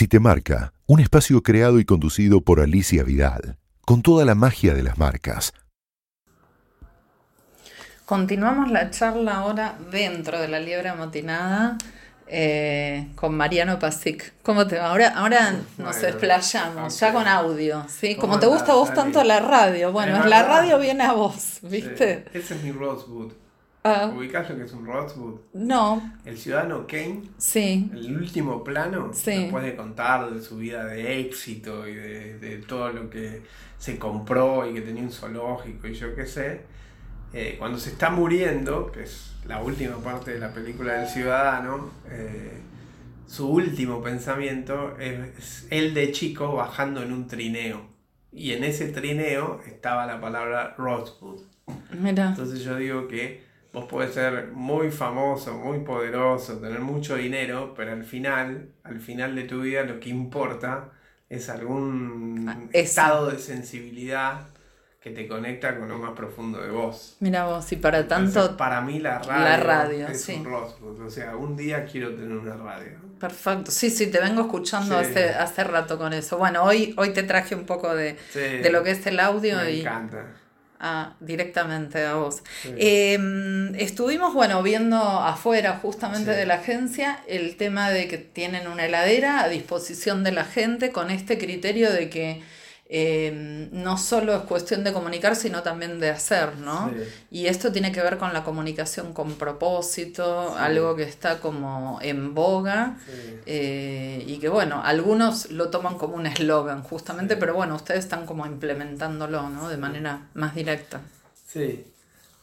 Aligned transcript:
Si 0.00 0.08
te 0.08 0.18
marca, 0.18 0.72
un 0.86 0.98
espacio 0.98 1.42
creado 1.42 1.78
y 1.78 1.84
conducido 1.84 2.40
por 2.40 2.60
Alicia 2.60 3.02
Vidal, 3.04 3.58
con 3.84 4.00
toda 4.00 4.24
la 4.24 4.34
magia 4.34 4.72
de 4.72 4.82
las 4.82 4.96
marcas. 4.96 5.52
Continuamos 8.06 8.70
la 8.70 8.88
charla 8.88 9.34
ahora 9.34 9.76
dentro 9.92 10.40
de 10.40 10.48
la 10.48 10.58
liebre 10.58 10.88
amotinada 10.88 11.76
eh, 12.26 13.08
con 13.14 13.36
Mariano 13.36 13.78
Pasic. 13.78 14.32
¿Cómo 14.42 14.66
te 14.66 14.78
va? 14.78 14.86
Ahora, 14.86 15.08
ahora 15.08 15.56
nos 15.76 16.00
desplayamos, 16.00 16.98
ya 16.98 17.12
con 17.12 17.28
audio, 17.28 17.84
¿sí? 17.86 18.16
Como 18.16 18.40
te 18.40 18.46
gusta 18.46 18.72
a 18.72 18.76
vos 18.76 18.94
tanto 18.94 19.22
la 19.22 19.40
radio. 19.40 19.92
Bueno, 19.92 20.24
la 20.24 20.44
radio 20.44 20.78
viene 20.78 21.04
a 21.04 21.12
vos, 21.12 21.58
¿viste? 21.60 22.24
Ese 22.32 22.54
es 22.54 22.62
mi 22.62 22.72
Rosewood. 22.72 23.32
Uh, 23.82 24.14
¿Ubicás 24.14 24.50
lo 24.50 24.56
que 24.56 24.64
es 24.64 24.72
un 24.72 24.84
Rosewood? 24.84 25.40
No. 25.54 26.18
El 26.26 26.36
ciudadano 26.36 26.86
Kane. 26.86 27.22
Sí. 27.38 27.90
El 27.94 28.14
último 28.16 28.62
plano, 28.62 29.10
sí. 29.14 29.30
después 29.30 29.64
de 29.64 29.74
contar 29.74 30.30
de 30.30 30.42
su 30.42 30.58
vida 30.58 30.84
de 30.84 31.20
éxito 31.20 31.88
y 31.88 31.94
de, 31.94 32.38
de, 32.38 32.58
todo 32.58 32.90
lo 32.92 33.08
que 33.08 33.42
se 33.78 33.98
compró 33.98 34.68
y 34.68 34.74
que 34.74 34.82
tenía 34.82 35.02
un 35.02 35.10
zoológico 35.10 35.88
y 35.88 35.94
yo 35.94 36.14
qué 36.14 36.26
sé, 36.26 36.60
eh, 37.32 37.56
cuando 37.58 37.78
se 37.78 37.90
está 37.90 38.10
muriendo, 38.10 38.90
que 38.90 39.04
es 39.04 39.32
la 39.46 39.62
última 39.62 39.96
parte 39.98 40.32
de 40.32 40.40
la 40.40 40.52
película 40.52 40.94
del 40.94 41.08
ciudadano, 41.08 41.90
eh, 42.10 42.60
su 43.26 43.48
último 43.48 44.02
pensamiento 44.02 44.98
es 44.98 45.66
él 45.70 45.94
de 45.94 46.10
chico 46.10 46.54
bajando 46.54 47.02
en 47.02 47.12
un 47.12 47.28
trineo. 47.28 47.88
Y 48.32 48.52
en 48.52 48.64
ese 48.64 48.88
trineo 48.88 49.60
estaba 49.66 50.06
la 50.06 50.20
palabra 50.20 50.74
Rosewood. 50.76 51.42
Mira. 51.98 52.28
Entonces 52.28 52.62
yo 52.64 52.76
digo 52.76 53.06
que 53.06 53.44
vos 53.72 53.84
podés 53.86 54.14
ser 54.14 54.48
muy 54.52 54.90
famoso, 54.90 55.54
muy 55.58 55.80
poderoso, 55.80 56.58
tener 56.58 56.80
mucho 56.80 57.16
dinero, 57.16 57.72
pero 57.76 57.92
al 57.92 58.04
final, 58.04 58.70
al 58.84 59.00
final 59.00 59.34
de 59.36 59.44
tu 59.44 59.60
vida 59.62 59.82
lo 59.84 60.00
que 60.00 60.08
importa 60.10 60.90
es 61.28 61.48
algún 61.48 62.48
Ah, 62.48 62.58
estado 62.72 63.30
de 63.30 63.38
sensibilidad 63.38 64.48
que 65.00 65.10
te 65.12 65.26
conecta 65.26 65.78
con 65.78 65.88
lo 65.88 65.98
más 65.98 66.12
profundo 66.12 66.60
de 66.60 66.70
vos. 66.70 67.16
Mira 67.20 67.46
vos, 67.46 67.70
y 67.72 67.76
para 67.76 68.06
tanto... 68.06 68.28
Entonces, 68.28 68.56
para 68.56 68.80
mí 68.82 68.98
la 68.98 69.18
radio, 69.18 69.44
La 69.44 69.56
radio, 69.56 70.06
es 70.08 70.20
sí. 70.22 70.34
un 70.34 70.44
Rosewood. 70.44 71.00
O 71.00 71.10
sea, 71.10 71.36
un 71.36 71.56
día 71.56 71.86
quiero 71.86 72.10
tener 72.14 72.36
una 72.36 72.56
radio. 72.56 72.98
Perfecto, 73.18 73.70
sí, 73.70 73.90
sí, 73.90 74.10
te 74.10 74.20
vengo 74.20 74.42
escuchando 74.42 74.98
Sí. 74.98 75.06
hace, 75.10 75.30
hace 75.30 75.64
rato 75.64 75.96
con 75.98 76.12
eso. 76.12 76.36
Bueno, 76.38 76.64
hoy, 76.64 76.94
hoy 76.98 77.12
te 77.12 77.22
traje 77.22 77.54
un 77.54 77.64
poco 77.66 77.94
de, 77.94 78.16
Sí, 78.30 78.40
de 78.40 78.70
lo 78.70 78.82
que 78.82 78.90
es 78.92 79.06
el 79.06 79.20
audio 79.20 79.56
me 79.58 79.70
y 79.72 79.80
encanta. 79.80 80.26
Ah, 80.80 81.14
directamente 81.20 82.04
a 82.04 82.14
vos. 82.14 82.42
Sí. 82.62 82.70
Eh, 82.76 83.70
estuvimos, 83.78 84.34
bueno, 84.34 84.62
viendo 84.62 84.96
afuera 84.96 85.78
justamente 85.80 86.32
Sí. 86.32 86.36
de 86.38 86.46
la 86.46 86.54
agencia 86.54 87.20
el 87.28 87.56
tema 87.56 87.90
de 87.90 88.08
que 88.08 88.18
tienen 88.18 88.66
una 88.66 88.86
heladera 88.86 89.42
a 89.42 89.48
disposición 89.48 90.24
de 90.24 90.32
la 90.32 90.44
gente 90.44 90.90
con 90.90 91.10
este 91.10 91.38
criterio 91.38 91.92
de 91.92 92.10
que 92.10 92.42
eh, 92.92 93.68
no 93.72 93.96
solo 93.96 94.34
es 94.34 94.42
cuestión 94.42 94.82
de 94.82 94.92
comunicar, 94.92 95.36
sino 95.36 95.62
también 95.62 96.00
de 96.00 96.10
hacer, 96.10 96.56
¿no? 96.58 96.90
Sí. 96.90 96.96
Y 97.30 97.46
esto 97.46 97.70
tiene 97.70 97.92
que 97.92 98.02
ver 98.02 98.18
con 98.18 98.32
la 98.32 98.42
comunicación 98.42 99.12
con 99.12 99.34
propósito, 99.34 100.48
Sí. 100.50 100.54
algo 100.58 100.96
que 100.96 101.04
está 101.04 101.38
como 101.40 101.98
en 102.02 102.34
boga. 102.34 102.96
Sí. 103.06 103.40
eh, 103.46 104.24
y 104.26 104.38
que 104.38 104.48
bueno, 104.48 104.82
algunos 104.84 105.50
lo 105.52 105.70
toman 105.70 105.98
como 105.98 106.16
un 106.16 106.26
eslogan 106.26 106.82
justamente, 106.82 107.36
pero 107.36 107.54
bueno, 107.54 107.76
ustedes 107.76 108.00
están 108.00 108.26
como 108.26 108.44
implementándolo, 108.46 109.48
¿no? 109.50 109.68
De 109.68 109.76
manera 109.76 110.28
más 110.34 110.54
directa. 110.56 111.00
Sí. 111.46 111.84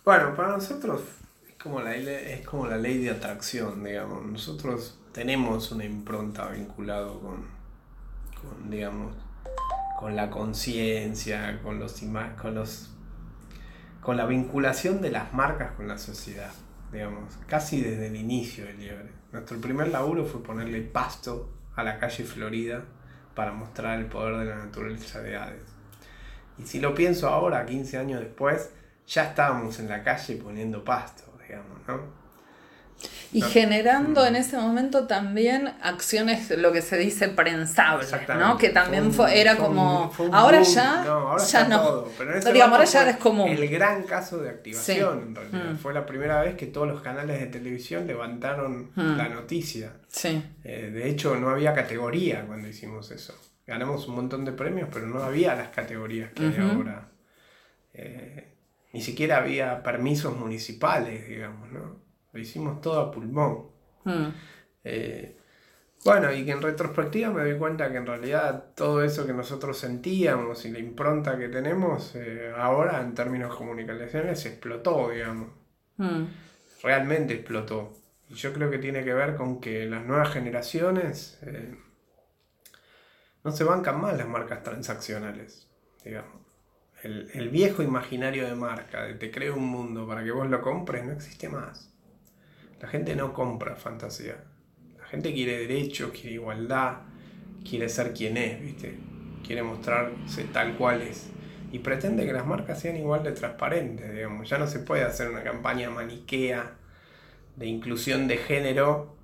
Bueno, 0.06 0.34
para 0.36 0.50
nosotros 0.54 1.02
es 1.50 1.56
como 1.62 1.82
la, 1.82 1.94
es 1.94 2.46
como 2.48 2.68
la 2.68 2.78
ley 2.78 3.00
de 3.00 3.10
atracción, 3.12 3.84
digamos. 3.84 4.26
Nosotros 4.26 4.98
tenemos 5.12 5.72
una 5.72 5.84
impronta 5.84 6.48
vinculado 6.48 7.20
con, 7.20 7.46
con 8.42 8.70
digamos, 8.70 9.14
con 9.98 10.16
la 10.16 10.30
conciencia, 10.30 11.60
con 11.64 11.80
los 11.80 12.00
con 12.40 12.54
los 12.54 12.94
con 14.00 14.16
la 14.16 14.28
vinculación 14.28 15.02
de 15.02 15.10
las 15.10 15.34
marcas 15.34 15.72
con 15.72 15.88
la 15.88 15.98
sociedad, 15.98 16.52
digamos, 16.94 17.36
casi 17.48 17.82
desde 17.82 18.08
el 18.08 18.16
inicio 18.16 18.66
del 18.66 18.80
liebre. 18.80 19.10
Nuestro 19.32 19.60
primer 19.60 19.88
laburo 19.88 20.24
fue 20.24 20.44
ponerle 20.44 20.82
pasto 20.82 21.52
a 21.76 21.84
la 21.84 21.98
calle 21.98 22.24
Florida 22.24 22.86
para 23.34 23.54
mostrar 23.54 23.98
el 23.98 24.06
poder 24.06 24.38
de 24.38 24.46
la 24.46 24.58
naturaleza 24.58 25.20
de 25.22 25.36
Hades. 25.36 25.74
Y 26.60 26.64
si 26.68 26.80
lo 26.80 26.94
pienso 26.94 27.28
ahora, 27.28 27.66
15 27.66 27.98
años 27.98 28.20
después, 28.20 28.72
ya 29.08 29.26
estábamos 29.26 29.80
en 29.80 29.90
la 29.90 30.04
calle 30.04 30.36
poniendo 30.36 30.84
pasto, 30.84 31.24
digamos, 31.42 31.80
¿no? 31.88 32.27
Y 33.34 33.42
generando 33.42 34.26
en 34.26 34.36
ese 34.38 34.58
momento 34.58 35.06
también 35.06 35.74
acciones, 35.82 36.50
lo 36.58 36.72
que 36.72 36.82
se 36.82 36.98
dice 36.98 37.28
prensables. 37.28 38.12
¿no? 38.40 38.58
Que 38.58 38.70
también 38.70 39.08
un- 39.08 39.14
fue, 39.14 39.40
era 39.40 39.56
fue 39.56 39.66
como, 39.66 40.12
un 40.18 40.34
ahora 40.34 40.60
boom. 40.60 40.74
ya, 40.74 41.04
No, 41.04 41.12
ahora 41.12 41.44
ya 41.44 41.68
no. 41.68 41.82
todo, 41.82 42.12
pero 42.18 42.32
en 42.32 42.38
ese 42.40 42.54
Digamos, 42.54 42.74
ahora 42.78 42.86
ya 42.90 43.10
es 43.10 43.18
común. 43.18 43.50
El 43.50 43.68
gran 43.68 44.04
caso 44.04 44.38
de 44.38 44.50
activación, 44.50 45.20
Sí. 45.20 45.28
en 45.28 45.36
realidad. 45.36 45.72
Mm. 45.74 45.78
Fue 45.78 45.94
la 45.94 46.06
primera 46.06 46.42
vez 46.42 46.56
que 46.56 46.68
todos 46.68 46.88
los 46.88 47.02
canales 47.02 47.40
de 47.40 47.48
televisión 47.48 48.08
levantaron 48.08 48.92
Mm. 48.96 49.18
la 49.18 49.28
noticia. 49.30 49.92
Sí, 50.08 50.42
Eh, 50.64 50.90
de 50.94 51.10
hecho, 51.10 51.36
no 51.36 51.50
había 51.50 51.74
categoría 51.74 52.46
cuando 52.46 52.68
hicimos 52.68 53.12
eso. 53.12 53.38
Ganamos 53.66 54.08
un 54.08 54.16
montón 54.16 54.46
de 54.46 54.54
premios, 54.54 54.88
pero 54.92 55.06
no 55.08 55.22
había 55.22 55.54
las 55.54 55.68
categorías 55.70 56.32
que 56.32 56.44
hay 56.46 56.56
ahora. 56.58 57.10
Eh, 57.94 58.54
ni 58.94 59.02
siquiera 59.02 59.38
había 59.38 59.84
permisos 59.84 60.36
municipales, 60.38 61.28
digamos, 61.28 61.70
¿no? 61.72 62.07
Lo 62.38 62.44
hicimos 62.44 62.82
todo 62.82 63.00
a 63.00 63.12
pulmón. 63.12 63.66
Mm. 64.04 64.28
Eh, 64.84 65.38
bueno, 66.06 66.32
y 66.32 66.46
que 66.46 66.52
en 66.52 66.62
retrospectiva 66.62 67.32
me 67.32 67.42
doy 67.42 67.58
cuenta 67.58 67.92
que 67.92 67.98
en 67.98 68.06
realidad 68.06 68.66
todo 68.76 69.04
eso 69.04 69.26
que 69.26 69.34
nosotros 69.34 69.80
sentíamos 69.80 70.64
y 70.66 70.72
la 70.72 70.78
impronta 70.78 71.36
que 71.36 71.50
tenemos, 71.50 72.16
eh, 72.16 72.54
ahora 72.56 73.02
en 73.02 73.16
términos 73.16 73.56
comunicacionales 73.56 74.46
explotó, 74.46 75.10
digamos. 75.10 75.50
Mm. 75.98 76.26
Realmente 76.84 77.34
explotó. 77.34 77.96
Y 78.30 78.36
yo 78.36 78.54
creo 78.54 78.70
que 78.70 78.78
tiene 78.78 79.04
que 79.04 79.16
ver 79.16 79.36
con 79.36 79.60
que 79.60 79.88
las 79.88 80.06
nuevas 80.06 80.30
generaciones 80.32 81.40
eh, 81.42 81.76
no 83.44 83.52
se 83.52 83.64
bancan 83.64 84.00
más 84.00 84.16
las 84.16 84.28
marcas 84.28 84.62
transaccionales, 84.62 85.68
digamos. 86.06 86.46
El, 87.02 87.32
el 87.34 87.50
viejo 87.50 87.82
imaginario 87.82 88.46
de 88.46 88.54
marca, 88.54 89.06
de 89.06 89.16
te 89.16 89.32
creo 89.32 89.56
un 89.56 89.66
mundo 89.66 90.08
para 90.08 90.24
que 90.24 90.30
vos 90.30 90.48
lo 90.48 90.62
compres, 90.62 91.04
no 91.04 91.14
existe 91.14 91.50
más. 91.50 91.97
La 92.82 92.88
gente 92.88 93.16
no 93.16 93.34
compra 93.34 93.76
fantasía. 93.76 94.44
La 95.00 95.06
gente 95.06 95.34
quiere 95.34 95.60
derechos, 95.60 96.12
quiere 96.12 96.32
igualdad, 96.32 96.98
quiere 97.68 97.90
ser 97.90 98.14
quien 98.14 98.38
es, 98.38 98.62
¿viste? 98.62 98.96
Quiere 99.46 99.64
mostrarse 99.64 100.44
tal 100.46 100.76
cual 100.76 101.02
es. 101.02 101.30
Y 101.72 101.80
pretende 101.80 102.26
que 102.26 102.34
las 102.34 102.46
marcas 102.46 102.80
sean 102.80 102.98
igual 102.98 103.24
de 103.24 103.32
transparentes, 103.32 104.14
digamos. 104.14 104.50
Ya 104.50 104.58
no 104.58 104.68
se 104.68 104.80
puede 104.80 105.04
hacer 105.04 105.30
una 105.30 105.44
campaña 105.44 105.90
maniquea 105.90 106.76
de 107.56 107.66
inclusión 107.66 108.28
de 108.28 108.38
género 108.38 109.16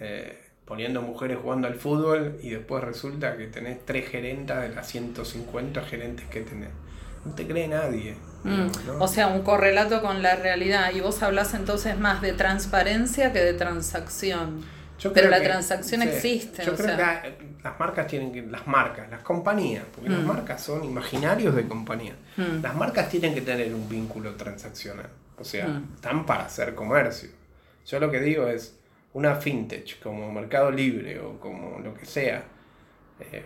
eh, 0.00 0.38
poniendo 0.64 1.02
mujeres 1.02 1.38
jugando 1.42 1.66
al 1.68 1.74
fútbol 1.74 2.38
y 2.42 2.50
después 2.50 2.82
resulta 2.82 3.36
que 3.36 3.46
tenés 3.48 3.84
tres 3.84 4.08
gerentas 4.08 4.62
de 4.62 4.74
las 4.74 4.88
150 4.88 5.82
gerentes 5.82 6.26
que 6.26 6.40
tenés. 6.40 6.70
No 7.24 7.32
te 7.34 7.46
cree 7.46 7.68
nadie. 7.68 8.16
Mm. 8.44 9.00
O 9.00 9.06
sea, 9.08 9.28
un 9.28 9.42
correlato 9.42 10.02
con 10.02 10.22
la 10.22 10.34
realidad. 10.36 10.90
Y 10.94 11.00
vos 11.00 11.22
hablas 11.22 11.54
entonces 11.54 11.98
más 11.98 12.20
de 12.22 12.32
transparencia 12.32 13.32
que 13.32 13.38
de 13.40 13.54
transacción. 13.54 14.60
Yo 14.98 15.12
Pero 15.12 15.30
la 15.30 15.42
transacción 15.42 16.02
existe, 16.02 16.64
Yo 16.64 16.72
o 16.72 16.76
creo 16.76 16.94
sea. 16.96 17.22
que 17.22 17.36
las 17.64 17.78
marcas 17.78 18.06
tienen 18.06 18.32
que. 18.32 18.42
Las 18.42 18.66
marcas, 18.68 19.10
las 19.10 19.20
compañías, 19.22 19.84
porque 19.92 20.10
las 20.10 20.20
Mm. 20.20 20.26
marcas 20.26 20.62
son 20.62 20.84
imaginarios 20.84 21.54
de 21.56 21.66
compañía. 21.66 22.14
Mm. 22.36 22.62
Las 22.62 22.74
marcas 22.76 23.08
tienen 23.08 23.34
que 23.34 23.40
tener 23.40 23.74
un 23.74 23.88
vínculo 23.88 24.34
transaccional. 24.36 25.08
O 25.38 25.44
sea, 25.44 25.66
Mm. 25.66 25.94
están 25.96 26.24
para 26.26 26.44
hacer 26.44 26.74
comercio. 26.76 27.30
Yo 27.86 27.98
lo 27.98 28.10
que 28.12 28.20
digo 28.20 28.46
es, 28.46 28.78
una 29.12 29.34
fintech 29.36 30.00
como 30.00 30.30
Mercado 30.32 30.70
Libre 30.70 31.18
o 31.20 31.38
como 31.40 31.80
lo 31.80 31.94
que 31.94 32.06
sea, 32.06 32.44
eh, 33.20 33.44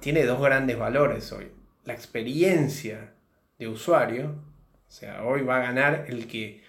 tiene 0.00 0.24
dos 0.24 0.40
grandes 0.40 0.76
valores 0.78 1.30
hoy. 1.32 1.46
La 1.88 1.94
experiencia 1.94 3.14
de 3.58 3.66
usuario, 3.66 4.26
o 4.26 4.90
sea, 4.90 5.24
hoy 5.24 5.40
va 5.40 5.56
a 5.56 5.62
ganar 5.62 6.04
el 6.08 6.26
que 6.26 6.62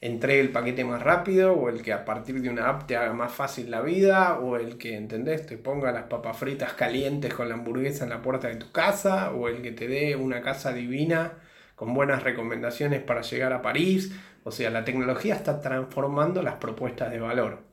entregue 0.00 0.38
el 0.38 0.52
paquete 0.52 0.84
más 0.84 1.02
rápido 1.02 1.54
o 1.54 1.68
el 1.68 1.82
que 1.82 1.92
a 1.92 2.04
partir 2.04 2.40
de 2.40 2.50
una 2.50 2.68
app 2.68 2.86
te 2.86 2.96
haga 2.96 3.12
más 3.12 3.32
fácil 3.32 3.68
la 3.68 3.80
vida 3.80 4.38
o 4.38 4.54
el 4.54 4.78
que, 4.78 4.96
¿entendés? 4.96 5.44
Te 5.44 5.58
ponga 5.58 5.90
las 5.90 6.04
papas 6.04 6.36
fritas 6.38 6.74
calientes 6.74 7.34
con 7.34 7.48
la 7.48 7.56
hamburguesa 7.56 8.04
en 8.04 8.10
la 8.10 8.22
puerta 8.22 8.46
de 8.46 8.54
tu 8.54 8.70
casa 8.70 9.32
o 9.32 9.48
el 9.48 9.60
que 9.60 9.72
te 9.72 9.88
dé 9.88 10.14
una 10.14 10.40
casa 10.40 10.72
divina 10.72 11.32
con 11.74 11.92
buenas 11.92 12.22
recomendaciones 12.22 13.02
para 13.02 13.22
llegar 13.22 13.52
a 13.52 13.62
París. 13.62 14.12
O 14.44 14.52
sea, 14.52 14.70
la 14.70 14.84
tecnología 14.84 15.34
está 15.34 15.60
transformando 15.60 16.44
las 16.44 16.54
propuestas 16.58 17.10
de 17.10 17.18
valor. 17.18 17.64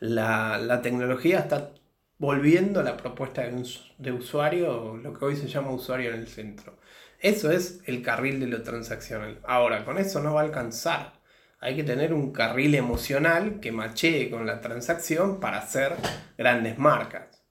La, 0.00 0.58
la 0.58 0.82
tecnología 0.82 1.38
está 1.38 1.70
volviendo 2.18 2.82
la 2.82 2.96
propuesta 2.96 3.42
de, 3.42 3.54
us- 3.56 3.94
de 3.98 4.12
usuario, 4.12 4.96
lo 4.96 5.14
que 5.14 5.24
hoy 5.24 5.36
se 5.36 5.48
llama 5.48 5.70
usuario 5.72 6.10
en 6.12 6.20
el 6.20 6.28
centro. 6.28 6.78
Eso 7.20 7.50
es 7.50 7.80
el 7.86 8.02
carril 8.02 8.40
de 8.40 8.46
lo 8.46 8.62
transaccional. 8.62 9.40
Ahora, 9.44 9.84
con 9.84 9.98
eso 9.98 10.20
no 10.22 10.34
va 10.34 10.42
a 10.42 10.44
alcanzar. 10.44 11.14
Hay 11.60 11.74
que 11.76 11.84
tener 11.84 12.12
un 12.12 12.32
carril 12.32 12.74
emocional 12.74 13.60
que 13.60 13.72
machee 13.72 14.30
con 14.30 14.46
la 14.46 14.60
transacción 14.60 15.40
para 15.40 15.58
hacer 15.58 15.96
grandes 16.36 16.78
marcas. 16.78 17.42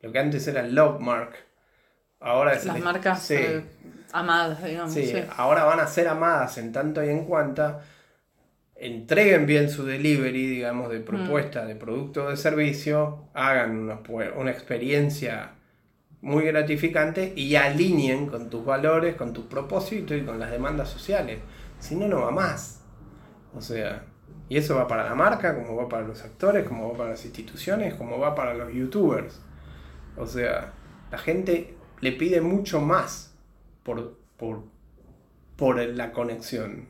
lo 0.00 0.12
que 0.12 0.18
antes 0.20 0.46
era 0.48 0.60
el 0.62 0.74
love 0.74 1.00
mark, 1.00 1.34
ahora 2.20 2.54
es 2.54 2.64
Las 2.66 2.78
marcas 2.80 3.22
sí, 3.24 3.34
eh, 3.34 3.64
amadas, 4.12 4.62
digamos. 4.62 4.94
sí, 4.94 5.06
sí. 5.06 5.24
ahora 5.36 5.64
van 5.64 5.80
a 5.80 5.86
ser 5.86 6.08
amadas 6.08 6.58
en 6.58 6.72
tanto 6.72 7.02
y 7.04 7.08
en 7.08 7.24
cuanta 7.24 7.80
entreguen 8.76 9.46
bien 9.46 9.70
su 9.70 9.84
delivery, 9.84 10.46
digamos, 10.46 10.88
Mm. 10.88 10.92
de 10.92 11.00
propuesta 11.00 11.64
de 11.66 11.76
producto 11.76 12.24
o 12.26 12.30
de 12.30 12.36
servicio, 12.36 13.28
hagan 13.34 13.78
una, 13.78 14.00
una 14.36 14.50
experiencia 14.50 15.52
muy 16.20 16.44
gratificante 16.46 17.32
y 17.36 17.54
alineen 17.56 18.26
con 18.26 18.48
tus 18.50 18.64
valores, 18.64 19.14
con 19.16 19.32
tus 19.32 19.44
propósitos 19.46 20.16
y 20.16 20.22
con 20.22 20.38
las 20.38 20.50
demandas 20.50 20.88
sociales. 20.88 21.38
Si 21.78 21.96
no, 21.96 22.08
no 22.08 22.22
va 22.22 22.30
más. 22.30 22.82
O 23.54 23.60
sea, 23.60 24.04
y 24.48 24.56
eso 24.56 24.76
va 24.76 24.88
para 24.88 25.04
la 25.04 25.14
marca, 25.14 25.54
como 25.54 25.76
va 25.76 25.88
para 25.88 26.06
los 26.06 26.22
actores, 26.24 26.66
como 26.66 26.90
va 26.90 26.96
para 26.98 27.10
las 27.10 27.24
instituciones, 27.24 27.94
como 27.94 28.18
va 28.18 28.34
para 28.34 28.54
los 28.54 28.72
youtubers. 28.72 29.40
O 30.16 30.26
sea, 30.26 30.72
la 31.10 31.18
gente 31.18 31.76
le 32.00 32.12
pide 32.12 32.40
mucho 32.40 32.80
más 32.80 33.34
por, 33.82 34.18
por, 34.36 34.64
por 35.56 35.78
la 35.78 36.12
conexión. 36.12 36.88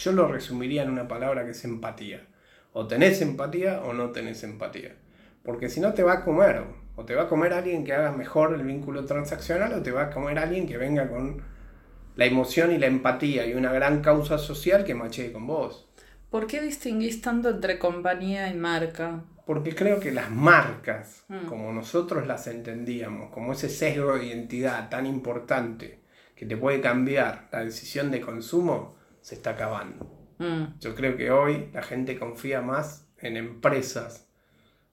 Yo 0.00 0.12
lo 0.12 0.28
resumiría 0.28 0.82
en 0.82 0.90
una 0.90 1.06
palabra 1.06 1.44
que 1.44 1.50
es 1.50 1.64
empatía. 1.64 2.26
O 2.72 2.86
tenés 2.86 3.20
empatía 3.20 3.80
o 3.82 3.92
no 3.92 4.10
tenés 4.10 4.42
empatía. 4.44 4.94
Porque 5.42 5.68
si 5.68 5.80
no 5.80 5.92
te 5.92 6.02
va 6.02 6.14
a 6.14 6.24
comer. 6.24 6.62
O 6.96 7.04
te 7.04 7.14
va 7.14 7.22
a 7.24 7.28
comer 7.28 7.52
alguien 7.52 7.84
que 7.84 7.92
haga 7.92 8.12
mejor 8.12 8.54
el 8.54 8.62
vínculo 8.62 9.04
transaccional 9.04 9.72
o 9.74 9.82
te 9.82 9.90
va 9.90 10.04
a 10.04 10.10
comer 10.10 10.38
alguien 10.38 10.66
que 10.66 10.76
venga 10.76 11.08
con 11.08 11.42
la 12.16 12.24
emoción 12.26 12.72
y 12.72 12.78
la 12.78 12.86
empatía 12.86 13.46
y 13.46 13.54
una 13.54 13.72
gran 13.72 14.02
causa 14.02 14.38
social 14.38 14.84
que 14.84 14.94
machee 14.94 15.32
con 15.32 15.46
vos. 15.46 15.88
¿Por 16.30 16.46
qué 16.46 16.60
distinguís 16.60 17.20
tanto 17.22 17.50
entre 17.50 17.78
compañía 17.78 18.48
y 18.48 18.54
marca? 18.54 19.22
Porque 19.46 19.74
creo 19.74 19.98
que 19.98 20.12
las 20.12 20.30
marcas, 20.30 21.24
Mm. 21.28 21.46
como 21.46 21.72
nosotros 21.72 22.26
las 22.26 22.46
entendíamos, 22.46 23.30
como 23.32 23.52
ese 23.52 23.68
sesgo 23.68 24.16
de 24.18 24.26
identidad 24.26 24.88
tan 24.90 25.06
importante 25.06 26.00
que 26.36 26.46
te 26.46 26.56
puede 26.56 26.80
cambiar 26.80 27.48
la 27.52 27.64
decisión 27.64 28.10
de 28.10 28.20
consumo, 28.20 28.96
se 29.20 29.34
está 29.36 29.50
acabando. 29.50 30.10
Mm, 30.38 30.78
Yo 30.80 30.94
creo 30.94 31.16
que 31.16 31.30
hoy 31.30 31.70
la 31.72 31.82
gente 31.82 32.18
confía 32.18 32.60
más 32.62 33.08
en 33.18 33.36
empresas 33.36 34.28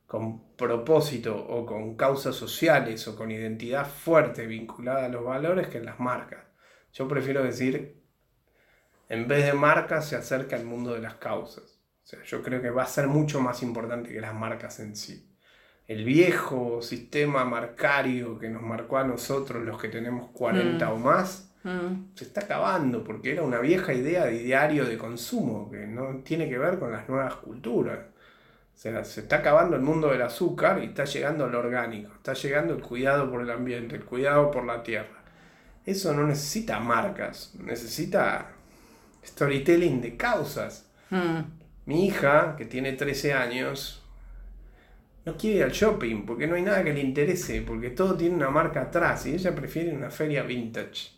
con 0.05 0.55
propósito 0.55 1.35
o 1.37 1.65
con 1.65 1.95
causas 1.97 2.35
sociales 2.35 3.07
o 3.07 3.15
con 3.15 3.31
identidad 3.31 3.87
fuerte 3.87 4.47
vinculada 4.47 5.05
a 5.05 5.09
los 5.09 5.23
valores 5.25 5.67
que 5.67 5.77
en 5.79 5.85
las 5.85 5.99
marcas. 5.99 6.45
Yo 6.93 7.07
prefiero 7.07 7.43
decir, 7.43 8.01
en 9.09 9.27
vez 9.27 9.45
de 9.45 9.53
marcas 9.53 10.07
se 10.07 10.15
acerca 10.15 10.55
al 10.55 10.65
mundo 10.65 10.93
de 10.93 11.01
las 11.01 11.15
causas. 11.15 11.79
O 12.03 12.07
sea, 12.09 12.23
yo 12.23 12.41
creo 12.41 12.61
que 12.61 12.69
va 12.69 12.83
a 12.83 12.87
ser 12.87 13.07
mucho 13.07 13.41
más 13.41 13.61
importante 13.63 14.09
que 14.11 14.21
las 14.21 14.33
marcas 14.33 14.79
en 14.79 14.95
sí. 14.95 15.29
El 15.87 16.03
viejo 16.03 16.81
sistema 16.81 17.45
marcario 17.45 18.37
que 18.39 18.49
nos 18.49 18.61
marcó 18.61 18.97
a 18.97 19.03
nosotros, 19.05 19.63
los 19.63 19.81
que 19.81 19.87
tenemos 19.89 20.29
40 20.31 20.89
Mm. 20.89 20.93
o 20.93 20.97
más, 20.97 21.53
mm, 21.63 22.15
se 22.15 22.25
está 22.25 22.41
acabando 22.41 23.03
porque 23.03 23.31
era 23.31 23.43
una 23.43 23.59
vieja 23.59 23.93
idea 23.93 24.25
de 24.25 24.39
diario 24.39 24.85
de 24.85 24.97
consumo 24.97 25.69
que 25.71 25.87
no 25.87 26.17
tiene 26.23 26.49
que 26.49 26.57
ver 26.57 26.79
con 26.79 26.91
las 26.91 27.07
nuevas 27.09 27.35
culturas. 27.35 27.99
O 28.75 28.79
sea, 28.79 29.03
se 29.03 29.21
está 29.21 29.37
acabando 29.37 29.75
el 29.75 29.81
mundo 29.81 30.09
del 30.09 30.21
azúcar 30.21 30.79
y 30.83 30.87
está 30.87 31.05
llegando 31.05 31.47
lo 31.47 31.59
orgánico, 31.59 32.13
está 32.15 32.33
llegando 32.33 32.75
el 32.75 32.81
cuidado 32.81 33.29
por 33.31 33.41
el 33.41 33.49
ambiente, 33.49 33.95
el 33.95 34.05
cuidado 34.05 34.51
por 34.51 34.65
la 34.65 34.83
tierra. 34.83 35.23
Eso 35.85 36.13
no 36.13 36.27
necesita 36.27 36.79
marcas, 36.79 37.53
necesita 37.59 38.51
storytelling 39.25 40.01
de 40.01 40.17
causas. 40.17 40.85
mm. 41.09 41.39
Mi 41.85 42.05
hija, 42.07 42.55
que 42.57 42.65
tiene 42.65 42.93
13 42.93 43.33
años, 43.33 44.03
no 45.25 45.37
quiere 45.37 45.57
ir 45.57 45.63
al 45.63 45.71
shopping 45.71 46.25
porque 46.25 46.47
no 46.47 46.55
hay 46.55 46.61
nada 46.61 46.83
que 46.83 46.93
le 46.93 47.01
interese, 47.01 47.61
porque 47.61 47.89
todo 47.91 48.15
tiene 48.15 48.35
una 48.35 48.49
marca 48.49 48.81
atrás 48.83 49.25
y 49.25 49.33
ella 49.33 49.53
prefiere 49.55 49.93
una 49.93 50.09
feria 50.09 50.43
vintage. 50.43 51.16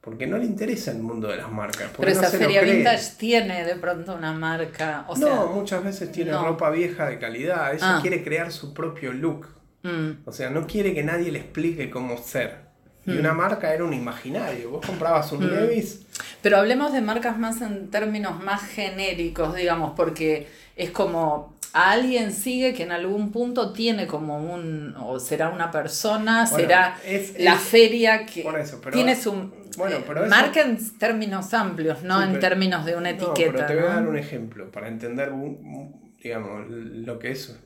Porque 0.00 0.26
no 0.26 0.38
le 0.38 0.46
interesa 0.46 0.92
el 0.92 0.98
mundo 1.00 1.28
de 1.28 1.36
las 1.36 1.50
marcas. 1.52 1.90
Pero 1.96 2.08
no 2.10 2.18
esa 2.20 2.32
lo 2.32 2.38
feria 2.38 2.62
vintage 2.62 3.04
tiene 3.18 3.64
de 3.64 3.74
pronto 3.76 4.14
una 4.14 4.32
marca. 4.32 5.04
O 5.08 5.14
sea, 5.16 5.28
no, 5.34 5.46
muchas 5.48 5.84
veces 5.84 6.10
tiene 6.10 6.30
no. 6.30 6.42
ropa 6.42 6.70
vieja 6.70 7.06
de 7.06 7.18
calidad. 7.18 7.74
Ella 7.74 7.96
Ah. 7.96 7.98
quiere 8.00 8.24
crear 8.24 8.50
su 8.50 8.72
propio 8.72 9.12
look. 9.12 9.46
mm, 9.82 10.10
O 10.26 10.32
sea, 10.32 10.48
no 10.50 10.66
quiere 10.66 10.94
que 10.94 11.02
nadie 11.02 11.30
le 11.30 11.38
explique 11.40 11.90
cómo 11.90 12.16
ser. 12.18 12.68
Y 13.06 13.12
Hmm. 13.12 13.18
una 13.20 13.32
marca 13.34 13.72
era 13.74 13.84
un 13.84 13.92
imaginario. 13.94 14.70
Vos 14.70 14.86
comprabas 14.86 15.32
un 15.32 15.46
Levis. 15.50 16.02
Pero 16.42 16.56
hablemos 16.58 16.92
de 16.92 17.00
marcas 17.02 17.38
más 17.38 17.60
en 17.62 17.90
términos 17.90 18.42
más 18.42 18.62
genéricos, 18.62 19.54
digamos, 19.54 19.92
porque 19.96 20.48
es 20.76 20.90
como 20.90 21.54
alguien 21.72 22.32
sigue 22.32 22.74
que 22.74 22.82
en 22.82 22.92
algún 22.92 23.30
punto 23.32 23.72
tiene 23.72 24.06
como 24.06 24.38
un, 24.52 24.94
o 24.98 25.18
será 25.20 25.48
una 25.50 25.70
persona, 25.70 26.46
Bueno, 26.50 26.56
será 26.56 26.96
es- 27.04 27.38
la 27.38 27.54
es- 27.54 27.60
feria 27.60 28.26
que 28.26 28.42
por 28.42 28.58
eso, 28.58 28.80
pero- 28.82 28.94
tiene 28.94 29.14
su 29.16 29.32
bueno, 29.76 29.96
eh, 29.96 30.04
pero 30.06 30.24
eso- 30.24 30.30
marca 30.30 30.60
en 30.62 30.98
términos 30.98 31.54
amplios, 31.54 32.02
no 32.02 32.18
Sí, 32.22 32.28
en 32.28 32.40
términos 32.40 32.84
de 32.84 32.96
una 32.96 33.12
No, 33.12 33.16
etiqueta. 33.32 33.52
pero 33.52 33.66
te 33.66 33.74
voy 33.76 33.84
a 33.84 33.94
dar 33.94 34.08
un 34.08 34.16
ejemplo 34.18 34.70
para 34.70 34.88
entender, 34.88 35.32
digamos, 36.22 36.64
lo 36.68 37.18
que 37.18 37.30
es 37.30 37.56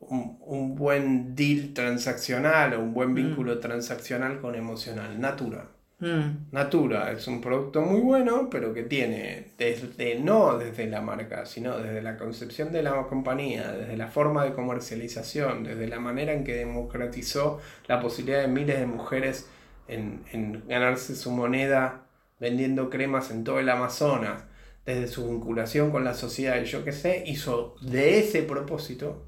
un, 0.00 0.38
un 0.42 0.76
buen 0.76 1.34
deal 1.34 1.74
transaccional 1.74 2.74
o 2.74 2.80
un 2.80 2.94
buen 2.94 3.14
vínculo 3.14 3.58
transaccional 3.58 4.40
con 4.40 4.54
emocional. 4.54 5.20
Natura. 5.20 5.66
Mm, 6.00 6.52
Natura 6.52 7.10
es 7.10 7.26
un 7.26 7.40
producto 7.40 7.80
muy 7.80 8.00
bueno, 8.00 8.48
pero 8.50 8.72
que 8.72 8.84
tiene 8.84 9.48
desde, 9.58 10.20
no 10.20 10.56
desde 10.56 10.86
la 10.86 11.00
marca, 11.00 11.44
sino 11.44 11.76
desde 11.78 12.02
la 12.02 12.16
concepción 12.16 12.70
de 12.70 12.84
la 12.84 13.02
compañía, 13.08 13.72
desde 13.72 13.96
la 13.96 14.06
forma 14.06 14.44
de 14.44 14.52
comercialización, 14.52 15.64
desde 15.64 15.88
la 15.88 15.98
manera 15.98 16.32
en 16.32 16.44
que 16.44 16.54
democratizó 16.54 17.60
la 17.88 18.00
posibilidad 18.00 18.42
de 18.42 18.48
miles 18.48 18.78
de 18.78 18.86
mujeres 18.86 19.48
en, 19.88 20.62
ganarse 20.68 21.16
su 21.16 21.32
moneda 21.32 22.06
vendiendo 22.38 22.90
cremas 22.90 23.30
en 23.32 23.42
todo 23.42 23.58
el 23.58 23.68
Amazonas, 23.68 24.44
desde 24.86 25.08
su 25.08 25.28
vinculación 25.28 25.90
con 25.90 26.04
la 26.04 26.14
sociedad 26.14 26.60
y 26.62 26.66
yo 26.66 26.84
qué 26.84 26.92
sé, 26.92 27.24
hizo 27.26 27.74
de 27.80 28.20
ese 28.20 28.42
propósito 28.42 29.24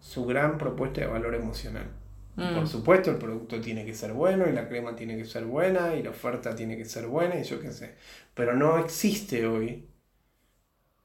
su 0.00 0.24
gran 0.24 0.56
propuesta 0.56 1.02
de 1.02 1.06
valor 1.08 1.34
emocional. 1.34 1.84
Mm, 2.36 2.54
Por 2.54 2.66
supuesto, 2.66 3.10
el 3.10 3.16
producto 3.16 3.60
tiene 3.60 3.84
que 3.84 3.94
ser 3.94 4.12
bueno 4.12 4.48
y 4.48 4.52
la 4.52 4.68
crema 4.68 4.96
tiene 4.96 5.16
que 5.16 5.24
ser 5.24 5.44
buena 5.44 5.94
y 5.94 6.02
la 6.02 6.10
oferta 6.10 6.54
tiene 6.54 6.76
que 6.76 6.84
ser 6.84 7.06
buena 7.06 7.38
y 7.38 7.44
yo 7.44 7.60
qué 7.60 7.72
sé. 7.72 7.94
Pero 8.34 8.54
no 8.54 8.78
existe 8.78 9.46
hoy 9.46 9.86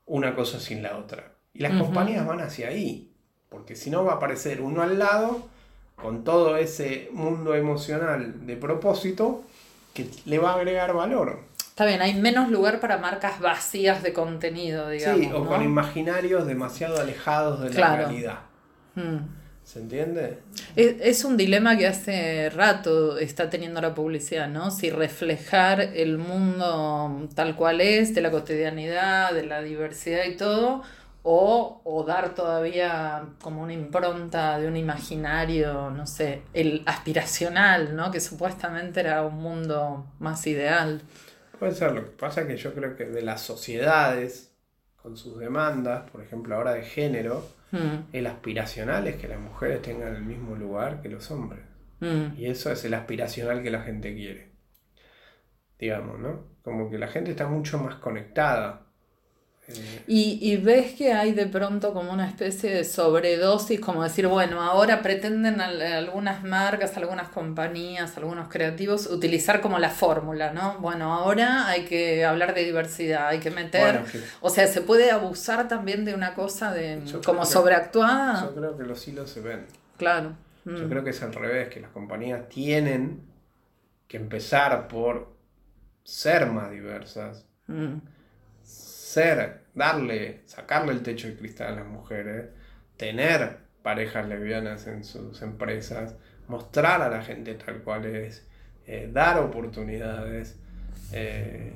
una 0.05 0.35
cosa 0.35 0.59
sin 0.59 0.81
la 0.81 0.97
otra. 0.97 1.33
Y 1.53 1.59
las 1.59 1.77
compañías 1.77 2.25
van 2.25 2.41
hacia 2.41 2.67
ahí. 2.67 3.11
Porque 3.49 3.75
si 3.75 3.89
no 3.89 4.03
va 4.03 4.13
a 4.13 4.15
aparecer 4.15 4.61
uno 4.61 4.81
al 4.81 4.99
lado 4.99 5.47
con 5.95 6.23
todo 6.23 6.57
ese 6.57 7.09
mundo 7.13 7.55
emocional 7.55 8.45
de 8.45 8.57
propósito 8.57 9.43
que 9.93 10.09
le 10.25 10.39
va 10.39 10.51
a 10.51 10.55
agregar 10.55 10.93
valor. 10.93 11.39
Está 11.57 11.85
bien, 11.85 12.01
hay 12.01 12.13
menos 12.13 12.49
lugar 12.49 12.79
para 12.79 12.97
marcas 12.97 13.39
vacías 13.39 14.03
de 14.03 14.13
contenido, 14.13 14.89
digamos. 14.89 15.19
sí, 15.19 15.31
o 15.33 15.43
¿no? 15.43 15.49
con 15.49 15.63
imaginarios 15.63 16.45
demasiado 16.47 16.99
alejados 16.99 17.61
de 17.61 17.73
la 17.73 17.95
realidad. 17.97 18.39
Mm. 18.95 19.17
¿Se 19.65 19.79
entiende? 19.79 20.37
Es, 20.75 20.95
es 21.01 21.25
un 21.25 21.37
dilema 21.37 21.75
que 21.75 21.87
hace 21.87 22.51
rato 22.51 23.17
está 23.17 23.49
teniendo 23.49 23.81
la 23.81 23.95
publicidad, 23.95 24.47
¿no? 24.47 24.69
Si 24.69 24.91
reflejar 24.91 25.81
el 25.81 26.19
mundo 26.19 27.27
tal 27.33 27.55
cual 27.55 27.81
es, 27.81 28.13
de 28.13 28.21
la 28.21 28.29
cotidianidad, 28.29 29.33
de 29.33 29.43
la 29.43 29.63
diversidad 29.63 30.25
y 30.25 30.37
todo, 30.37 30.83
o, 31.23 31.81
o 31.83 32.03
dar 32.03 32.35
todavía 32.35 33.23
como 33.41 33.63
una 33.63 33.73
impronta 33.73 34.59
de 34.59 34.67
un 34.67 34.77
imaginario, 34.77 35.89
no 35.89 36.05
sé, 36.05 36.43
el 36.53 36.83
aspiracional, 36.85 37.95
¿no? 37.95 38.11
Que 38.11 38.19
supuestamente 38.19 38.99
era 38.99 39.23
un 39.23 39.37
mundo 39.37 40.05
más 40.19 40.45
ideal. 40.45 41.01
Puede 41.57 41.73
ser, 41.73 41.93
lo 41.93 42.05
que 42.05 42.11
pasa 42.11 42.41
es 42.41 42.47
que 42.47 42.57
yo 42.57 42.71
creo 42.75 42.95
que 42.95 43.05
de 43.05 43.23
las 43.23 43.41
sociedades, 43.41 44.51
con 45.01 45.17
sus 45.17 45.39
demandas, 45.39 46.07
por 46.11 46.21
ejemplo 46.21 46.55
ahora 46.55 46.73
de 46.73 46.83
género, 46.83 47.47
Mm, 47.75 48.07
el 48.13 48.27
aspiracional 48.27 49.07
es 49.07 49.17
que 49.17 49.27
las 49.27 49.39
mujeres 49.39 49.81
tengan 49.83 50.15
el 50.15 50.23
mismo 50.23 50.55
lugar 50.55 51.01
que 51.01 51.09
los 51.09 51.29
hombres. 51.31 51.63
mm, 52.01 52.37
Y 52.37 52.47
eso 52.47 52.71
es 52.71 52.85
el 52.85 52.93
aspiracional 52.95 53.63
que 53.63 53.71
la 53.71 53.81
gente 53.83 54.15
quiere. 54.15 54.53
Digamos, 55.79 56.19
¿no? 56.19 56.57
Como 56.63 56.89
que 56.89 56.97
la 56.97 57.07
gente 57.07 57.31
está 57.31 57.47
mucho 57.47 57.77
más 57.79 57.95
conectada. 57.95 58.84
Eh, 59.67 60.03
Y, 60.07 60.37
y 60.51 60.57
ves 60.57 60.93
que 60.93 61.11
hay 61.13 61.31
de 61.31 61.47
pronto 61.47 61.91
como 61.93 62.11
una 62.13 62.27
especie 62.27 62.71
de 62.71 62.83
sobredosis, 62.83 63.79
como 63.79 64.03
decir, 64.03 64.27
bueno, 64.27 64.61
ahora 64.61 65.01
pretenden 65.01 65.59
al- 65.59 65.81
algunas 65.81 66.43
marcas, 66.43 66.95
algunas 66.97 67.29
compañías, 67.29 68.15
algunos 68.17 68.47
creativos 68.47 69.07
utilizar 69.07 69.61
como 69.61 69.79
la 69.79 69.89
fórmula, 69.89 70.53
¿no? 70.53 70.77
Bueno, 70.79 71.13
ahora 71.15 71.67
hay 71.67 71.85
que 71.85 72.23
hablar 72.25 72.53
de 72.53 72.63
diversidad, 72.63 73.27
hay 73.29 73.39
que 73.39 73.49
meter, 73.49 73.81
Bueno, 73.93 74.05
que- 74.11 74.21
o 74.41 74.49
sea, 74.51 74.67
se 74.67 74.81
puede 74.81 75.09
abusar 75.09 75.67
también 75.67 76.05
de 76.05 76.13
una 76.13 76.35
cosa 76.35 76.71
de 76.71 77.01
Yo 77.05 77.21
como 77.23 77.39
que- 77.41 77.47
sobreactuada, 77.47 78.41
yo 78.43 78.53
creo 78.55 78.77
que 78.77 78.83
los 78.83 79.07
hilos 79.07 79.29
se 79.31 79.41
ven. 79.41 79.65
claro. 79.97 80.33
Yo 80.65 80.71
Mm. 80.85 80.89
creo 80.89 81.03
que 81.03 81.11
es 81.11 81.21
al 81.23 81.33
revés, 81.33 81.69
que 81.69 81.79
las 81.79 81.91
compañías 81.91 82.49
tienen 82.49 83.21
que 84.07 84.17
empezar 84.17 84.87
por 84.87 85.33
ser 86.03 86.45
más 86.47 86.69
diversas, 86.71 87.45
Mm. 87.67 87.97
Ser, 89.15 89.61
darle, 89.73 90.41
sacarle 90.45 90.91
el 90.91 91.01
techo 91.01 91.27
de 91.27 91.35
cristal 91.35 91.73
a 91.73 91.75
las 91.77 91.87
mujeres, 91.87 92.47
tener 92.97 93.59
parejas 93.81 94.27
lesbianas 94.27 94.87
en 94.87 95.05
sus 95.05 95.41
empresas, 95.41 96.15
mostrar 96.49 97.01
a 97.01 97.09
la 97.09 97.21
gente 97.21 97.53
tal 97.53 97.77
cual 97.77 98.05
es, 98.05 98.45
eh, 98.87 99.09
dar 99.11 99.39
oportunidades, 99.39 100.57
eh, 101.13 101.71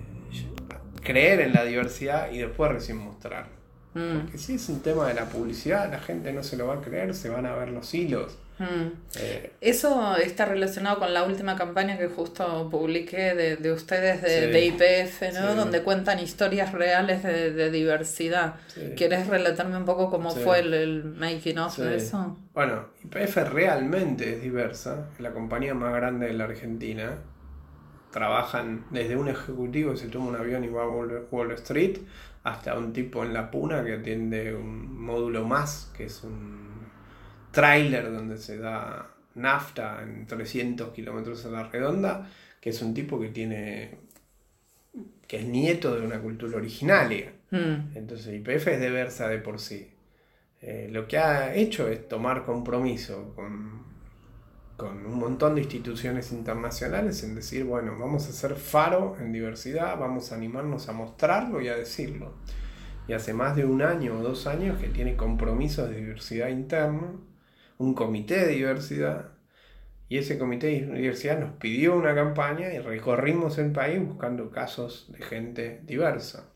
creer 1.01 1.39
en 1.39 1.53
la 1.53 1.63
diversidad 1.63 2.29
y 2.29 2.39
después 2.39 2.73
recién 2.73 2.97
mostrar. 2.97 3.47
Mm. 3.93 4.19
Porque 4.19 4.37
si 4.37 4.55
es 4.55 4.67
un 4.67 4.81
tema 4.81 5.07
de 5.07 5.13
la 5.13 5.25
publicidad, 5.25 5.89
la 5.89 5.99
gente 5.99 6.33
no 6.33 6.43
se 6.43 6.57
lo 6.57 6.67
va 6.67 6.75
a 6.75 6.81
creer, 6.81 7.15
se 7.15 7.29
van 7.29 7.45
a 7.45 7.55
ver 7.55 7.69
los 7.69 7.93
hilos. 7.93 8.37
Mm. 8.59 8.91
Eh, 9.17 9.53
Eso 9.61 10.15
está 10.17 10.45
relacionado 10.45 10.99
con 10.99 11.13
la 11.13 11.23
última 11.23 11.55
campaña 11.55 11.97
que 11.97 12.07
justo 12.07 12.67
publiqué 12.69 13.33
de, 13.33 13.55
de 13.55 13.71
ustedes 13.71 14.21
de, 14.21 14.51
Sí. 14.51 14.67
IPF, 14.67 15.33
¿no? 15.33 15.51
Sí. 15.51 15.55
Donde 15.57 15.81
cuentan 15.81 16.19
historias 16.19 16.73
reales 16.73 17.23
de, 17.23 17.51
de 17.51 17.71
diversidad. 17.71 18.55
Sí. 18.67 18.81
¿Quieres 18.95 19.27
relatarme 19.27 19.77
un 19.77 19.85
poco 19.85 20.09
cómo 20.09 20.31
fue 20.31 20.59
el, 20.59 20.73
el 20.73 21.03
making 21.05 21.57
of 21.59 21.77
de 21.77 21.95
eso? 21.97 22.37
Bueno, 22.53 22.87
YPF 23.03 23.37
realmente 23.51 24.35
es 24.35 24.41
diversa, 24.41 25.07
es 25.13 25.19
la 25.21 25.31
compañía 25.31 25.73
más 25.73 25.93
grande 25.93 26.27
de 26.27 26.33
la 26.33 26.43
Argentina. 26.45 27.17
Trabajan 28.11 28.85
desde 28.89 29.15
un 29.15 29.29
ejecutivo 29.29 29.91
que 29.91 29.97
se 29.97 30.07
toma 30.07 30.29
un 30.29 30.35
avión 30.35 30.63
y 30.63 30.67
va 30.67 30.83
a 30.83 30.87
Wall 30.89 31.27
Wall 31.29 31.51
Street 31.51 31.97
hasta 32.43 32.75
un 32.77 32.91
tipo 32.91 33.23
en 33.23 33.33
La 33.33 33.51
Puna 33.51 33.83
que 33.83 33.93
atiende 33.93 34.55
un 34.55 34.99
módulo 34.99 35.45
más, 35.45 35.91
que 35.95 36.05
es 36.05 36.23
un 36.23 36.58
tráiler 37.51 38.11
donde 38.11 38.37
se 38.37 38.57
da 38.57 39.13
nafta 39.35 40.01
en 40.03 40.25
300 40.27 40.93
kilómetros 40.93 41.45
a 41.45 41.49
la 41.49 41.63
redonda, 41.63 42.29
que 42.59 42.71
es 42.71 42.81
un 42.81 42.93
tipo 42.93 43.19
que 43.19 43.29
tiene 43.29 44.09
que 45.27 45.37
es 45.37 45.45
nieto 45.45 45.95
de 45.95 46.05
una 46.05 46.19
cultura 46.19 46.57
originaria. 46.57 47.31
Mm. 47.51 47.95
Entonces 47.95 48.33
YPF 48.33 48.67
es 48.67 48.81
diversa 48.81 49.27
de 49.27 49.37
por 49.37 49.59
sí. 49.59 49.91
Eh, 50.61 50.89
lo 50.91 51.07
que 51.07 51.19
ha 51.19 51.53
hecho 51.53 51.87
es 51.87 52.07
tomar 52.07 52.45
compromiso 52.45 53.33
con, 53.35 53.83
con 54.75 55.05
un 55.05 55.19
montón 55.19 55.55
de 55.55 55.61
instituciones 55.61 56.31
internacionales 56.31 57.23
en 57.23 57.35
decir, 57.35 57.63
bueno, 57.63 57.95
vamos 57.99 58.27
a 58.27 58.31
ser 58.31 58.55
faro 58.55 59.15
en 59.19 59.31
diversidad, 59.31 59.99
vamos 59.99 60.31
a 60.31 60.35
animarnos 60.35 60.89
a 60.89 60.93
mostrarlo 60.93 61.61
y 61.61 61.67
a 61.67 61.75
decirlo. 61.75 62.33
Y 63.07 63.13
hace 63.13 63.33
más 63.33 63.55
de 63.55 63.65
un 63.65 63.83
año 63.83 64.17
o 64.17 64.23
dos 64.23 64.47
años 64.47 64.79
que 64.79 64.87
tiene 64.87 65.15
compromisos 65.15 65.89
de 65.89 65.97
diversidad 65.97 66.49
interno, 66.49 67.21
un 67.79 67.95
comité 67.95 68.45
de 68.45 68.49
diversidad, 68.49 69.31
y 70.09 70.17
ese 70.17 70.37
comité 70.37 70.67
de 70.67 70.97
diversidad 70.97 71.39
nos 71.39 71.53
pidió 71.53 71.95
una 71.95 72.13
campaña 72.13 72.73
y 72.73 72.79
recorrimos 72.79 73.57
el 73.57 73.71
país 73.71 73.99
buscando 74.05 74.51
casos 74.51 75.11
de 75.11 75.23
gente 75.23 75.81
diversa. 75.83 76.49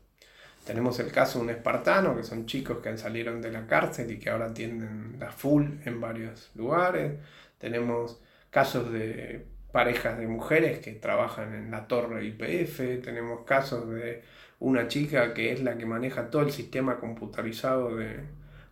Tenemos 0.66 0.98
el 0.98 1.12
caso 1.12 1.38
de 1.38 1.44
un 1.44 1.50
espartano, 1.50 2.16
que 2.16 2.24
son 2.24 2.46
chicos 2.46 2.78
que 2.78 2.96
salieron 2.96 3.40
de 3.40 3.52
la 3.52 3.66
cárcel 3.66 4.10
y 4.10 4.18
que 4.18 4.30
ahora 4.30 4.52
tienen 4.52 5.16
la 5.20 5.30
full 5.30 5.64
en 5.84 6.00
varios 6.00 6.50
lugares. 6.54 7.20
Tenemos 7.58 8.20
casos 8.50 8.92
de 8.92 9.46
parejas 9.72 10.18
de 10.18 10.26
mujeres 10.26 10.78
que 10.78 10.92
trabajan 10.92 11.54
en 11.54 11.70
la 11.70 11.86
torre 11.86 12.24
IPF. 12.24 13.02
Tenemos 13.02 13.44
casos 13.44 13.88
de 13.90 14.22
una 14.58 14.88
chica 14.88 15.34
que 15.34 15.52
es 15.52 15.62
la 15.62 15.76
que 15.78 15.86
maneja 15.86 16.30
todo 16.30 16.42
el 16.42 16.50
sistema 16.50 16.98
computarizado 16.98 17.96
de 17.96 18.20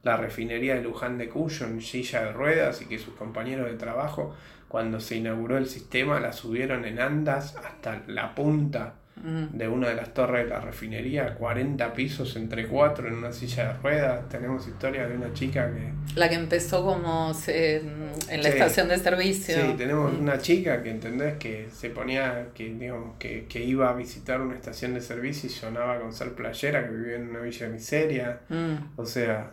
la 0.02 0.16
refinería 0.16 0.74
de 0.74 0.82
Luján 0.82 1.18
de 1.18 1.28
Cuyo 1.28 1.66
en 1.66 1.80
silla 1.80 2.24
de 2.24 2.32
ruedas 2.32 2.82
y 2.82 2.86
que 2.86 2.98
sus 2.98 3.14
compañeros 3.14 3.66
de 3.70 3.76
trabajo, 3.76 4.34
cuando 4.68 4.98
se 5.00 5.16
inauguró 5.16 5.58
el 5.58 5.66
sistema, 5.66 6.18
la 6.20 6.32
subieron 6.32 6.84
en 6.84 6.98
andas 7.00 7.56
hasta 7.56 8.02
la 8.06 8.34
punta 8.34 8.94
Mm. 9.14 9.58
de 9.58 9.68
una 9.68 9.88
de 9.90 9.94
las 9.94 10.14
torres 10.14 10.44
de 10.44 10.50
la 10.50 10.58
refinería, 10.60 11.34
40 11.34 11.92
pisos 11.92 12.34
entre 12.34 12.66
cuatro 12.66 13.06
en 13.06 13.14
una 13.14 13.30
silla 13.30 13.68
de 13.68 13.72
ruedas. 13.74 14.26
Tenemos 14.30 14.66
historia 14.66 15.06
de 15.06 15.14
una 15.14 15.32
chica 15.34 15.70
que... 15.70 15.92
La 16.18 16.30
que 16.30 16.36
empezó 16.36 16.82
como 16.82 17.34
se- 17.34 17.76
en 17.76 18.42
la 18.42 18.42
Sí. 18.44 18.48
estación 18.48 18.88
de 18.88 18.96
servicio. 18.96 19.54
Sí, 19.54 19.74
tenemos 19.76 20.14
Mm. 20.14 20.20
una 20.22 20.38
chica 20.38 20.82
que 20.82 20.90
entendés 20.90 21.34
que 21.36 21.68
se 21.70 21.90
ponía, 21.90 22.48
que, 22.54 22.72
digamos, 22.72 23.16
que, 23.18 23.44
que 23.50 23.62
iba 23.62 23.90
a 23.90 23.92
visitar 23.92 24.40
una 24.40 24.54
estación 24.54 24.94
de 24.94 25.02
servicio 25.02 25.46
y 25.48 25.52
sonaba 25.52 26.00
con 26.00 26.14
ser 26.14 26.32
playera, 26.32 26.82
que 26.88 26.94
vivía 26.94 27.16
en 27.16 27.28
una 27.28 27.40
villa 27.40 27.66
de 27.66 27.72
miseria. 27.74 28.40
Mm. 28.48 28.74
O 28.98 29.04
sea, 29.04 29.50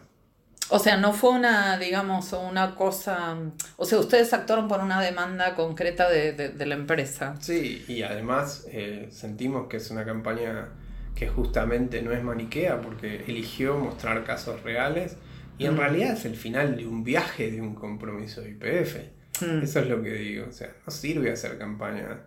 O 0.72 0.80
sea, 0.80 0.98
no 0.98 1.14
fue 1.14 1.32
una, 1.32 1.78
digamos, 1.80 2.32
una 2.34 2.76
cosa... 2.76 3.36
O 3.78 3.86
sea, 3.86 3.98
ustedes 4.00 4.32
actuaron 4.34 4.68
por 4.68 4.82
una 4.82 5.02
demanda 5.02 5.56
concreta 5.56 6.10
de, 6.10 6.34
de- 6.34 6.50
de 6.50 6.66
la 6.66 6.76
empresa. 6.76 7.36
sí, 7.40 7.84
y 7.88 8.04
además 8.04 8.66
eh, 8.72 9.08
sentimos 9.12 9.68
que 9.68 9.78
es 9.78 9.90
una 9.92 10.06
campaña 10.06 10.70
que 11.16 11.28
justamente 11.28 12.02
no 12.02 12.12
es 12.14 12.24
maniquea 12.24 12.82
porque 12.82 13.24
eligió 13.28 13.78
mostrar 13.78 14.24
casos 14.24 14.62
reales 14.64 15.18
y 15.58 15.66
en 15.66 15.74
Mm. 15.74 15.78
realidad 15.80 16.14
es 16.14 16.26
el 16.26 16.36
final 16.36 16.78
de 16.78 16.86
un 16.88 17.04
viaje 17.04 17.52
de 17.52 17.62
un 17.62 17.76
compromiso 17.76 18.42
de 18.42 18.52
IPF. 18.52 18.98
Mm. 19.42 19.64
Eso 19.64 19.80
es 19.82 19.88
lo 19.88 20.02
que 20.02 20.12
digo, 20.14 20.46
o 20.48 20.52
sea, 20.54 20.72
no 20.86 20.92
sirve 20.92 21.32
hacer 21.32 21.58
campañas 21.58 22.18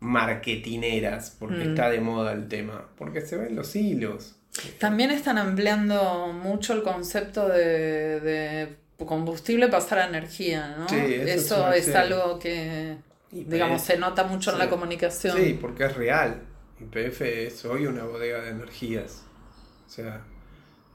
marketineras 0.00 1.36
porque 1.38 1.56
Mm. 1.64 1.68
está 1.70 1.90
de 1.90 2.00
moda 2.00 2.32
el 2.32 2.48
tema, 2.48 2.88
porque 2.96 3.20
se 3.20 3.36
ven 3.36 3.56
los 3.56 3.74
hilos. 3.76 4.36
También 4.78 5.10
están 5.10 5.38
ampliando 5.38 6.32
mucho 6.32 6.74
el 6.74 6.82
concepto 6.82 7.48
de, 7.48 8.20
de 8.20 8.76
combustible 9.04 9.68
pasar 9.68 9.98
a 9.98 10.06
energía, 10.06 10.76
¿no? 10.78 10.88
Sí, 10.88 10.96
eso 10.96 11.72
es 11.72 11.88
eso 11.88 11.98
algo 11.98 12.38
que, 12.38 12.96
digamos, 13.30 13.82
se 13.82 13.98
nota 13.98 14.24
mucho 14.24 14.52
en 14.52 14.58
la 14.58 14.70
comunicación. 14.70 15.36
Sí, 15.36 15.58
porque 15.60 15.84
es 15.86 15.96
real. 15.96 16.42
YPF 16.80 17.20
es 17.22 17.64
hoy 17.64 17.86
una 17.86 18.04
bodega 18.04 18.40
de 18.42 18.50
energías. 18.50 19.24
O 19.86 19.90
sea, 19.90 20.22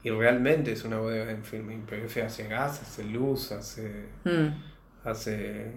y 0.02 0.10
realmente 0.10 0.72
es 0.72 0.84
una 0.84 0.98
bodega 0.98 1.26
de. 1.26 1.34
YPF 1.34 2.24
hace 2.24 2.48
gas, 2.48 2.80
hace 2.82 3.04
luz, 3.04 3.52
hace, 3.52 4.06
Mm. 4.24 4.48
hace 5.04 5.72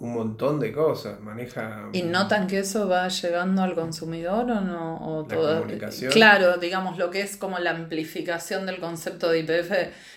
un 0.00 0.12
montón 0.14 0.60
de 0.60 0.72
cosas. 0.72 1.20
Maneja. 1.20 1.88
¿Y 1.92 2.02
notan 2.02 2.46
que 2.46 2.58
eso 2.60 2.88
va 2.88 3.08
llegando 3.08 3.62
al 3.62 3.74
consumidor 3.74 4.50
o 4.50 4.60
no? 4.60 4.96
O 4.98 5.22
La 5.22 5.28
todo- 5.34 5.60
comunicación. 5.62 6.12
Claro, 6.12 6.58
digamos 6.58 6.98
lo 6.98 7.10
que 7.10 7.20
es 7.22 7.36
como 7.36 7.58
la 7.58 7.70
amplificación 7.70 8.66
del 8.66 8.78
concepto 8.78 9.30
de 9.30 9.40
IPF, 9.40 9.72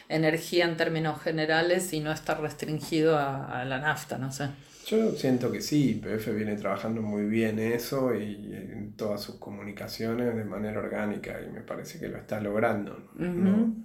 energía 0.09 0.65
en 0.65 0.77
términos 0.77 1.21
generales 1.21 1.93
y 1.93 1.99
no 1.99 2.11
estar 2.11 2.41
restringido 2.41 3.17
a, 3.17 3.61
a 3.61 3.65
la 3.65 3.79
nafta, 3.79 4.17
no 4.17 4.31
sé. 4.31 4.49
Yo 4.87 5.11
siento 5.11 5.51
que 5.51 5.61
sí, 5.61 6.01
YPF 6.01 6.29
viene 6.35 6.55
trabajando 6.55 7.01
muy 7.03 7.25
bien 7.25 7.59
eso 7.59 8.15
y 8.15 8.51
en 8.55 8.93
todas 8.97 9.21
sus 9.21 9.35
comunicaciones 9.35 10.35
de 10.35 10.43
manera 10.45 10.79
orgánica 10.79 11.39
y 11.47 11.51
me 11.51 11.61
parece 11.61 11.99
que 11.99 12.07
lo 12.07 12.17
está 12.17 12.39
logrando. 12.41 12.97
no, 13.15 13.75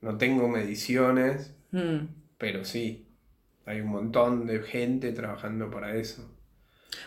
no 0.00 0.16
tengo 0.18 0.48
mediciones, 0.48 1.54
Mm. 1.72 2.06
pero 2.38 2.64
sí, 2.64 3.03
hay 3.66 3.80
un 3.80 3.88
montón 3.88 4.46
de 4.46 4.60
gente 4.60 5.12
trabajando 5.12 5.70
para 5.70 5.94
eso. 5.96 6.28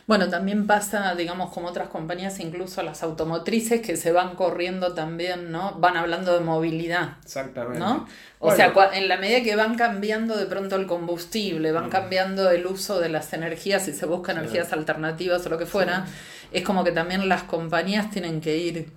Bueno, 0.06 0.30
también 0.30 0.68
pasa, 0.68 1.16
digamos, 1.16 1.54
como 1.54 1.68
otras 1.68 1.88
compañías, 1.90 2.40
incluso 2.40 2.84
las 2.84 3.04
automotrices 3.04 3.82
que 3.82 3.96
se 3.96 4.12
van 4.12 4.36
corriendo 4.36 4.94
también, 4.94 5.52
¿no? 5.52 5.74
Van 5.80 5.96
hablando 5.96 6.34
de 6.34 6.42
movilidad, 6.42 7.18
Exactamente. 7.24 7.80
¿no? 7.80 8.06
O 8.40 8.48
Bueno. 8.48 8.74
sea, 8.74 8.90
en 8.94 9.08
la 9.08 9.18
medida 9.18 9.44
que 9.44 9.56
van 9.56 9.76
cambiando 9.76 10.36
de 10.38 10.46
pronto 10.46 10.76
el 10.76 10.88
combustible, 10.88 11.72
van 11.72 11.90
cambiando 11.90 12.50
el 12.52 12.66
uso 12.68 13.00
de 13.00 13.10
las 13.10 13.32
energías 13.34 13.88
y 13.88 13.94
se 13.94 14.06
buscan 14.06 14.36
Sí. 14.36 14.42
energías 14.42 14.74
alternativas 14.74 15.46
o 15.46 15.50
lo 15.50 15.58
que 15.58 15.66
fuera, 15.66 16.06
es 16.52 16.64
como 16.64 16.84
que 16.84 16.92
también 16.92 17.28
las 17.30 17.44
compañías 17.44 18.10
tienen 18.12 18.42
que 18.42 18.58
ir 18.58 18.90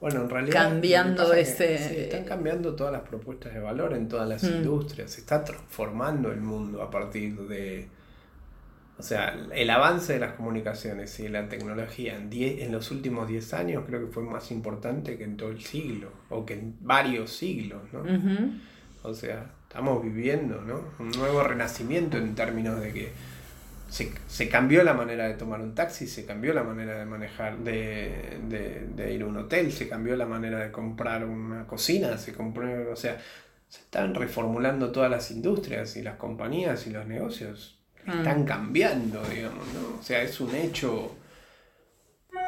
Bueno, 0.00 0.22
en 0.22 0.30
realidad. 0.30 0.62
cambiando 0.70 1.22
lo 1.24 1.30
que 1.30 1.36
pasa 1.40 1.40
es 1.40 1.56
que, 1.56 1.74
ese- 1.74 1.88
sí, 1.88 2.00
están 2.02 2.24
cambiando 2.24 2.74
todas 2.76 2.92
las 2.92 3.02
propuestas 3.02 3.54
de 3.54 3.60
valor 3.60 3.94
en 3.94 4.08
todas 4.08 4.28
las 4.28 4.42
Mm. 4.42 4.56
industrias. 4.56 5.10
Se 5.10 5.20
está 5.20 5.42
transformando 5.44 6.30
el 6.32 6.40
mundo 6.40 6.82
a 6.82 6.90
partir 6.90 7.36
de. 7.48 7.88
O 8.98 9.02
sea, 9.02 9.36
el 9.52 9.68
avance 9.68 10.14
de 10.14 10.20
las 10.20 10.32
comunicaciones 10.32 11.18
y 11.20 11.24
de 11.24 11.28
la 11.28 11.48
tecnología 11.50 12.16
en, 12.16 12.30
die- 12.30 12.62
en 12.64 12.72
los 12.72 12.90
últimos 12.90 13.28
10 13.28 13.52
años 13.52 13.84
creo 13.86 14.00
que 14.06 14.10
fue 14.12 14.22
más 14.22 14.50
importante 14.50 15.18
que 15.18 15.24
en 15.24 15.36
todo 15.36 15.50
el 15.50 15.60
siglo, 15.62 16.08
o 16.30 16.46
que 16.46 16.54
en 16.54 16.76
varios 16.80 17.30
siglos, 17.30 17.82
¿no? 17.92 18.02
O 19.02 19.12
sea, 19.12 19.50
estamos 19.68 20.02
viviendo, 20.02 20.62
¿no? 20.62 20.80
Un 20.98 21.10
nuevo 21.10 21.42
renacimiento 21.42 22.16
en 22.16 22.34
términos 22.34 22.80
de 22.80 22.92
que 22.94 23.12
se, 23.88 24.12
se 24.26 24.48
cambió 24.48 24.82
la 24.82 24.94
manera 24.94 25.28
de 25.28 25.34
tomar 25.34 25.60
un 25.60 25.74
taxi, 25.74 26.06
se 26.06 26.24
cambió 26.26 26.52
la 26.52 26.62
manera 26.64 26.98
de 26.98 27.04
manejar, 27.06 27.58
de, 27.58 28.38
de- 28.48 28.86
de 28.94 29.14
ir 29.14 29.22
a 29.22 29.26
un 29.26 29.36
hotel, 29.36 29.72
se 29.72 29.88
cambió 29.88 30.16
la 30.16 30.26
manera 30.26 30.58
de 30.58 30.70
comprar 30.72 31.24
una 31.24 31.66
cocina, 31.66 32.18
se 32.18 32.32
compró, 32.32 32.92
o 32.92 32.96
sea, 32.96 33.20
se 33.68 33.80
están 33.80 34.14
reformulando 34.14 34.92
todas 34.92 35.10
las 35.10 35.30
industrias 35.30 35.96
y 35.96 36.02
las 36.02 36.16
compañías 36.16 36.86
y 36.86 36.90
los 36.90 37.06
negocios 37.06 37.72
Mm. 38.06 38.18
están 38.18 38.44
cambiando, 38.44 39.20
digamos, 39.24 39.66
¿no? 39.74 39.98
O 39.98 40.02
sea, 40.02 40.22
es 40.22 40.40
un 40.40 40.54
hecho 40.54 41.16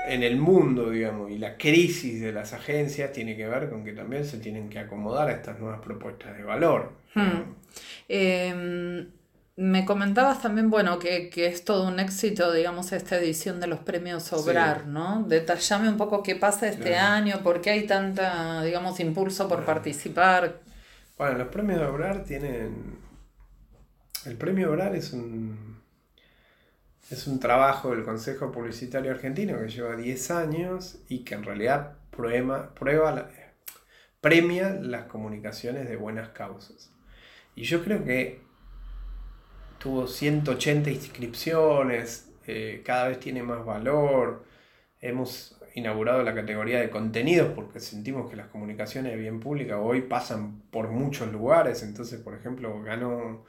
en 0.06 0.22
el 0.22 0.36
mundo, 0.36 0.90
digamos, 0.90 1.30
y 1.32 1.38
la 1.38 1.56
crisis 1.56 2.20
de 2.20 2.32
las 2.32 2.52
agencias 2.52 3.10
tiene 3.12 3.36
que 3.36 3.46
ver 3.48 3.68
con 3.68 3.84
que 3.84 3.92
también 3.92 4.24
se 4.24 4.38
tienen 4.38 4.68
que 4.70 4.78
acomodar 4.78 5.28
a 5.28 5.32
estas 5.32 5.58
nuevas 5.58 5.80
propuestas 5.80 6.36
de 6.36 6.44
valor. 6.44 6.92
Hmm. 7.14 7.54
Eh, 8.08 9.06
me 9.60 9.84
comentabas 9.84 10.40
también, 10.40 10.70
bueno, 10.70 11.00
que, 11.00 11.30
que 11.30 11.48
es 11.48 11.64
todo 11.64 11.88
un 11.88 11.98
éxito, 11.98 12.52
digamos, 12.52 12.92
esta 12.92 13.16
edición 13.18 13.58
de 13.58 13.66
los 13.66 13.80
premios 13.80 14.32
Obrar, 14.32 14.86
¿no? 14.86 15.24
Detallame 15.26 15.88
un 15.88 15.96
poco 15.96 16.22
qué 16.22 16.36
pasa 16.36 16.68
este 16.68 16.90
Claro. 16.90 17.14
año, 17.14 17.42
por 17.42 17.60
qué 17.60 17.70
hay 17.70 17.86
tanta, 17.86 18.62
digamos, 18.62 19.00
impulso 19.00 19.48
por 19.48 19.64
participar. 19.64 20.60
Bueno, 21.16 21.38
los 21.38 21.48
premios 21.48 21.82
Obrar 21.82 22.22
tienen 22.24 22.98
El 24.24 24.36
premio 24.36 24.70
Obrar 24.70 24.94
es 24.94 25.12
un, 25.12 25.82
es 27.10 27.26
un 27.26 27.40
trabajo 27.40 27.90
del 27.90 28.04
Consejo 28.04 28.52
Publicitario 28.52 29.10
Argentino 29.10 29.58
que 29.58 29.68
lleva 29.68 29.96
10 29.96 30.30
años 30.30 30.98
y 31.08 31.24
que 31.24 31.34
en 31.34 31.42
realidad 31.42 31.96
prueba, 32.10 32.74
prueba 32.74 33.28
premia 34.20 34.70
las 34.80 35.06
comunicaciones 35.06 35.88
de 35.88 35.96
buenas 35.96 36.28
causas. 36.30 36.92
Y 37.56 37.64
yo 37.64 37.82
creo 37.82 38.04
que 38.04 38.47
tuvo 39.78 40.06
180 40.06 40.90
inscripciones, 40.90 42.28
eh, 42.46 42.82
cada 42.84 43.08
vez 43.08 43.20
tiene 43.20 43.42
más 43.42 43.64
valor. 43.64 44.44
Hemos 45.00 45.56
inaugurado 45.74 46.22
la 46.22 46.34
categoría 46.34 46.80
de 46.80 46.90
contenidos 46.90 47.52
porque 47.54 47.80
sentimos 47.80 48.28
que 48.28 48.36
las 48.36 48.48
comunicaciones 48.48 49.12
de 49.12 49.18
bien 49.18 49.38
pública 49.38 49.78
hoy 49.78 50.02
pasan 50.02 50.62
por 50.70 50.88
muchos 50.88 51.30
lugares. 51.32 51.82
Entonces, 51.82 52.20
por 52.20 52.34
ejemplo, 52.34 52.82
ganó, 52.82 53.44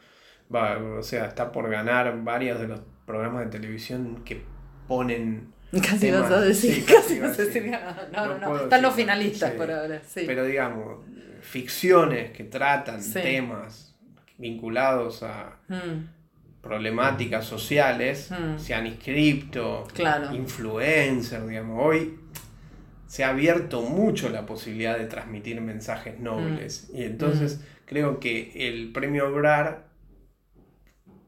va, 0.54 0.78
o 0.78 1.04
sea, 1.04 1.26
está 1.26 1.52
por 1.52 1.70
ganar 1.70 2.24
varios 2.24 2.60
de 2.60 2.68
los 2.68 2.82
programas 3.06 3.46
de 3.46 3.52
televisión 3.52 4.24
que 4.24 4.44
ponen... 4.88 5.54
Casi 5.72 6.10
vas 6.10 6.32
a 6.32 6.42
decir, 6.42 6.84
casi, 6.86 7.20
vas 7.20 7.38
a 7.38 7.44
decir, 7.44 7.72
no, 8.12 8.26
no, 8.26 8.38
no, 8.40 8.58
están 8.64 8.82
los 8.82 8.94
finalistas 8.96 9.52
por 9.52 9.70
ahora, 9.72 10.02
sí. 10.04 10.24
Pero 10.26 10.44
digamos, 10.44 11.06
ficciones 11.42 12.32
que 12.32 12.44
tratan 12.44 13.02
temas 13.14 13.96
vinculados 14.38 15.24
a... 15.24 15.60
Mm 15.68 16.19
problemáticas 16.62 17.46
sociales 17.46 18.30
hmm. 18.32 18.60
sean 18.60 18.88
inscripto, 18.88 19.88
claro. 19.94 20.34
influencer, 20.34 21.46
digamos. 21.48 21.86
Hoy 21.86 22.20
se 23.08 23.24
ha 23.24 23.30
abierto 23.30 23.82
mucho 23.82 24.30
la 24.30 24.46
posibilidad 24.46 24.98
de 24.98 25.06
transmitir 25.06 25.62
mensajes 25.62 26.20
nobles. 26.20 26.90
Hmm. 26.92 26.98
Y 26.98 27.04
entonces 27.04 27.58
hmm. 27.58 27.86
creo 27.86 28.20
que 28.20 28.52
el 28.68 28.92
premio 28.92 29.30
Obrar, 29.30 29.88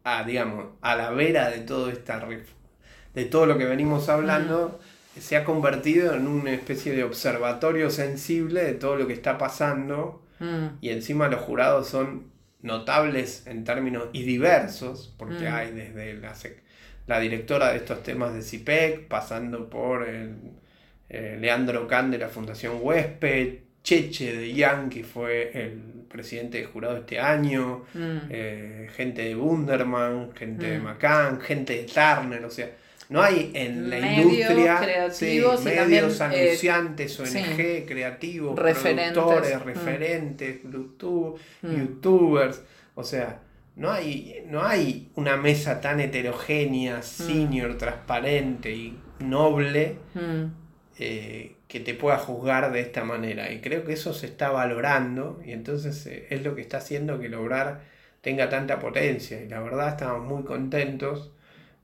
a, 0.03 0.23
digamos, 0.23 0.65
a 0.81 0.95
la 0.95 1.11
vera 1.11 1.49
de 1.49 1.59
todo 1.59 1.89
esta 1.89 2.25
de 3.13 3.25
todo 3.25 3.45
lo 3.45 3.57
que 3.57 3.65
venimos 3.65 4.07
hablando, 4.07 4.79
se 5.19 5.35
ha 5.35 5.43
convertido 5.43 6.15
en 6.15 6.27
una 6.27 6.53
especie 6.53 6.93
de 6.93 7.03
observatorio 7.03 7.89
sensible 7.89 8.63
de 8.63 8.73
todo 8.73 8.95
lo 8.95 9.07
que 9.07 9.13
está 9.13 9.37
pasando. 9.37 10.23
Y 10.81 10.89
encima 10.89 11.27
los 11.27 11.39
jurados 11.41 11.87
son 11.87 12.30
notables 12.61 13.45
en 13.47 13.63
términos 13.63 14.05
y 14.13 14.23
diversos, 14.23 15.13
porque 15.17 15.49
mm. 15.49 15.53
hay 15.53 15.71
desde 15.71 16.13
la, 16.15 16.33
la, 17.07 17.19
directora 17.19 17.71
de 17.71 17.77
estos 17.77 18.03
temas 18.03 18.33
de 18.33 18.41
CIPEC, 18.41 19.07
pasando 19.07 19.69
por 19.69 20.07
el, 20.07 20.35
eh, 21.09 21.37
Leandro 21.39 21.87
Can 21.87 22.11
de 22.11 22.17
la 22.17 22.29
Fundación 22.29 22.77
Huésped, 22.81 23.59
Cheche 23.83 24.35
de 24.35 24.53
Yang, 24.53 24.89
que 24.89 25.03
fue 25.03 25.51
el 25.53 26.05
presidente 26.07 26.59
de 26.59 26.65
jurado 26.65 26.97
este 26.97 27.19
año, 27.19 27.83
mm. 27.93 28.17
eh, 28.29 28.89
gente 28.95 29.23
de 29.23 29.35
Bunderman, 29.35 30.33
gente 30.33 30.69
de 30.69 30.79
mm. 30.79 30.83
McCann, 30.83 31.41
gente 31.41 31.73
de 31.73 31.83
Turner, 31.83 32.45
o 32.45 32.49
sea, 32.49 32.69
no 33.11 33.21
hay 33.21 33.51
en 33.53 33.89
la 33.89 33.99
industria 33.99 34.79
creativos 34.79 35.65
medios, 35.65 36.21
eh, 36.21 36.23
anunciantes, 36.23 37.19
ONG, 37.19 37.85
creativos, 37.85 38.55
productores, 38.55 39.57
mm. 39.57 39.63
referentes, 39.63 40.63
mm. 40.63 40.69
youtubers. 41.61 42.61
O 42.95 43.03
sea, 43.03 43.41
no 43.75 43.91
hay, 43.91 44.45
no 44.47 44.63
hay 44.63 45.09
una 45.15 45.35
mesa 45.35 45.81
tan 45.81 45.99
heterogénea, 45.99 46.99
mm. 46.99 47.03
senior, 47.03 47.77
transparente 47.77 48.71
y 48.71 48.97
noble 49.19 49.97
eh, 50.97 51.55
que 51.67 51.81
te 51.81 51.93
pueda 51.93 52.17
juzgar 52.17 52.71
de 52.71 52.79
esta 52.79 53.03
manera. 53.03 53.51
Y 53.51 53.59
creo 53.59 53.83
que 53.83 53.91
eso 53.91 54.13
se 54.13 54.27
está 54.27 54.51
valorando 54.51 55.41
y 55.45 55.51
entonces 55.51 56.05
eh, 56.05 56.27
es 56.29 56.43
lo 56.43 56.55
que 56.55 56.61
está 56.61 56.77
haciendo 56.77 57.19
que 57.19 57.27
lograr 57.27 57.81
tenga 58.21 58.47
tanta 58.47 58.79
potencia. 58.79 59.41
Y 59.41 59.49
la 59.49 59.59
verdad 59.59 59.89
estamos 59.89 60.25
muy 60.25 60.43
contentos 60.43 61.33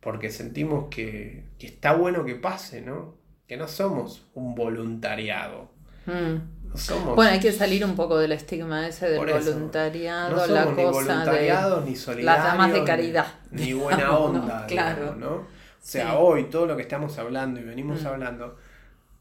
porque 0.01 0.31
sentimos 0.31 0.87
que, 0.89 1.45
está 1.59 1.93
bueno 1.93 2.23
que 2.25 2.35
pase, 2.35 2.81
¿no? 2.81 3.15
Que 3.47 3.57
no 3.57 3.67
somos 3.67 4.25
un 4.33 4.55
voluntariado. 4.55 5.71
Mm. 6.05 6.75
somos... 6.75 7.15
Bueno, 7.15 7.31
hay 7.31 7.39
que 7.39 7.51
salir 7.51 7.83
un 7.83 7.95
poco 7.95 8.17
del 8.17 8.31
estigma 8.31 8.87
ese 8.87 9.09
del 9.09 9.19
voluntariado, 9.19 10.35
no 10.35 10.47
la 10.47 10.63
cosa 10.65 10.75
ni 10.75 10.85
voluntariados, 10.85 11.83
de 11.83 11.89
ni 11.89 11.95
solidarios, 11.95 12.25
las 12.25 12.43
damas 12.43 12.73
de 12.73 12.83
caridad. 12.83 13.27
Ni, 13.51 13.73
buena 13.73 14.17
onda, 14.17 14.65
claro. 14.65 15.15
¿no? 15.15 15.31
O 15.35 15.89
sea, 15.89 16.17
hoy 16.17 16.45
todo 16.45 16.65
lo 16.65 16.75
que 16.75 16.81
estamos 16.81 17.17
hablando 17.17 17.59
y 17.59 17.63
venimos 17.63 18.03
mm. 18.03 18.07
hablando 18.07 18.57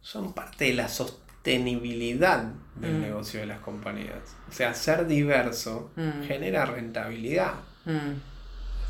son 0.00 0.32
parte 0.32 0.66
de 0.66 0.74
la 0.74 0.88
sostenibilidad 0.88 2.44
del 2.76 2.94
mm. 2.94 3.00
negocio 3.00 3.40
de 3.40 3.46
las 3.46 3.60
compañías. 3.60 4.36
O 4.48 4.52
sea, 4.52 4.74
ser 4.74 5.06
diverso 5.06 5.90
genera 6.26 6.64
rentabilidad. 6.66 7.54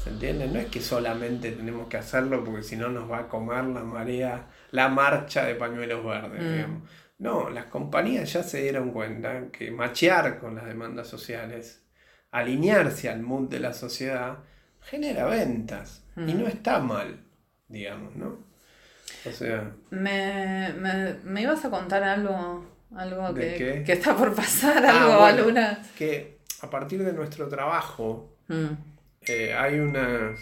¿Se 0.06 0.12
entiende? 0.12 0.46
No 0.46 0.60
es 0.60 0.66
que 0.66 0.80
solamente 0.80 1.50
tenemos 1.50 1.88
que 1.88 1.96
hacerlo 1.96 2.44
porque 2.44 2.62
si 2.62 2.76
no 2.76 2.88
nos 2.88 3.10
va 3.10 3.18
a 3.18 3.28
comer 3.28 3.64
la 3.64 3.82
marea, 3.82 4.46
la 4.70 4.88
marcha 4.88 5.44
de 5.44 5.56
pañuelos 5.56 6.04
verdes, 6.04 6.40
mm. 6.40 6.52
digamos. 6.52 6.82
No, 7.18 7.50
las 7.50 7.64
compañías 7.64 8.32
ya 8.32 8.44
se 8.44 8.62
dieron 8.62 8.92
cuenta 8.92 9.50
que 9.50 9.72
machear 9.72 10.38
con 10.38 10.54
las 10.54 10.66
demandas 10.66 11.08
sociales, 11.08 11.82
alinearse 12.30 13.08
al 13.08 13.20
mood 13.22 13.48
de 13.48 13.58
la 13.58 13.72
sociedad, 13.72 14.38
genera 14.80 15.26
ventas. 15.26 16.04
Y 16.16 16.34
no 16.34 16.44
mm. 16.44 16.50
está 16.50 16.78
mal, 16.78 17.24
digamos, 17.66 18.14
¿no? 18.14 18.38
O 19.24 19.32
sea. 19.32 19.72
Me, 19.90 20.72
me, 21.24 21.42
ibas 21.42 21.64
a 21.64 21.70
contar 21.70 22.04
algo, 22.04 22.64
algo 22.94 23.34
que, 23.34 23.82
que, 23.84 23.92
está 23.92 24.16
por 24.16 24.32
pasar, 24.36 24.86
ah, 24.86 25.02
algo, 25.02 25.24
alguna. 25.24 25.82
Que 25.98 26.38
a 26.62 26.70
partir 26.70 27.02
de 27.02 27.12
nuestro 27.12 27.48
trabajo. 27.48 28.36
Mm. 28.46 28.94
Eh, 29.28 29.54
hay 29.54 29.78
una 29.78 30.34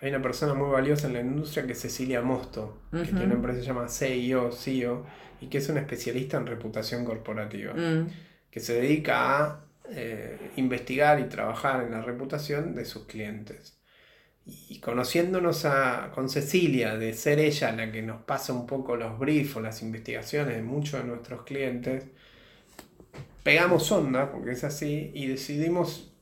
hay 0.00 0.10
una 0.10 0.20
persona 0.20 0.54
muy 0.54 0.70
valiosa 0.70 1.06
en 1.06 1.14
la 1.14 1.20
industria 1.20 1.66
que 1.66 1.72
es 1.72 1.80
Cecilia 1.80 2.20
Mosto, 2.20 2.82
que 2.92 3.04
tiene 3.04 3.24
una 3.24 3.34
empresa 3.34 3.58
que 3.58 3.62
se 3.62 3.68
llama 3.68 3.88
CIO, 3.88 4.52
CEO, 4.52 5.06
y 5.40 5.46
que 5.46 5.58
es 5.58 5.68
una 5.68 5.80
especialista 5.80 6.36
en 6.36 6.46
reputación 6.46 7.04
corporativa, 7.04 7.72
mm. 7.72 8.08
que 8.50 8.60
se 8.60 8.74
dedica 8.74 9.40
a 9.40 9.64
eh, 9.90 10.50
investigar 10.56 11.18
y 11.20 11.24
trabajar 11.24 11.82
en 11.84 11.92
la 11.92 12.02
reputación 12.02 12.74
de 12.74 12.84
sus 12.84 13.06
clientes. 13.06 13.78
Y 14.44 14.78
conociéndonos 14.80 15.64
a, 15.64 16.12
con 16.14 16.28
Cecilia, 16.28 16.96
de 16.96 17.14
ser 17.14 17.38
ella 17.40 17.72
la 17.72 17.90
que 17.90 18.02
nos 18.02 18.22
pasa 18.22 18.52
un 18.52 18.66
poco 18.66 18.96
los 18.96 19.18
briefs 19.18 19.56
o 19.56 19.60
las 19.60 19.82
investigaciones 19.82 20.56
de 20.56 20.62
muchos 20.62 21.00
de 21.00 21.08
nuestros 21.08 21.42
clientes, 21.42 22.04
pegamos 23.42 23.90
onda, 23.90 24.30
porque 24.30 24.52
es 24.52 24.62
así, 24.62 25.10
y 25.14 25.26
decidimos 25.26 26.15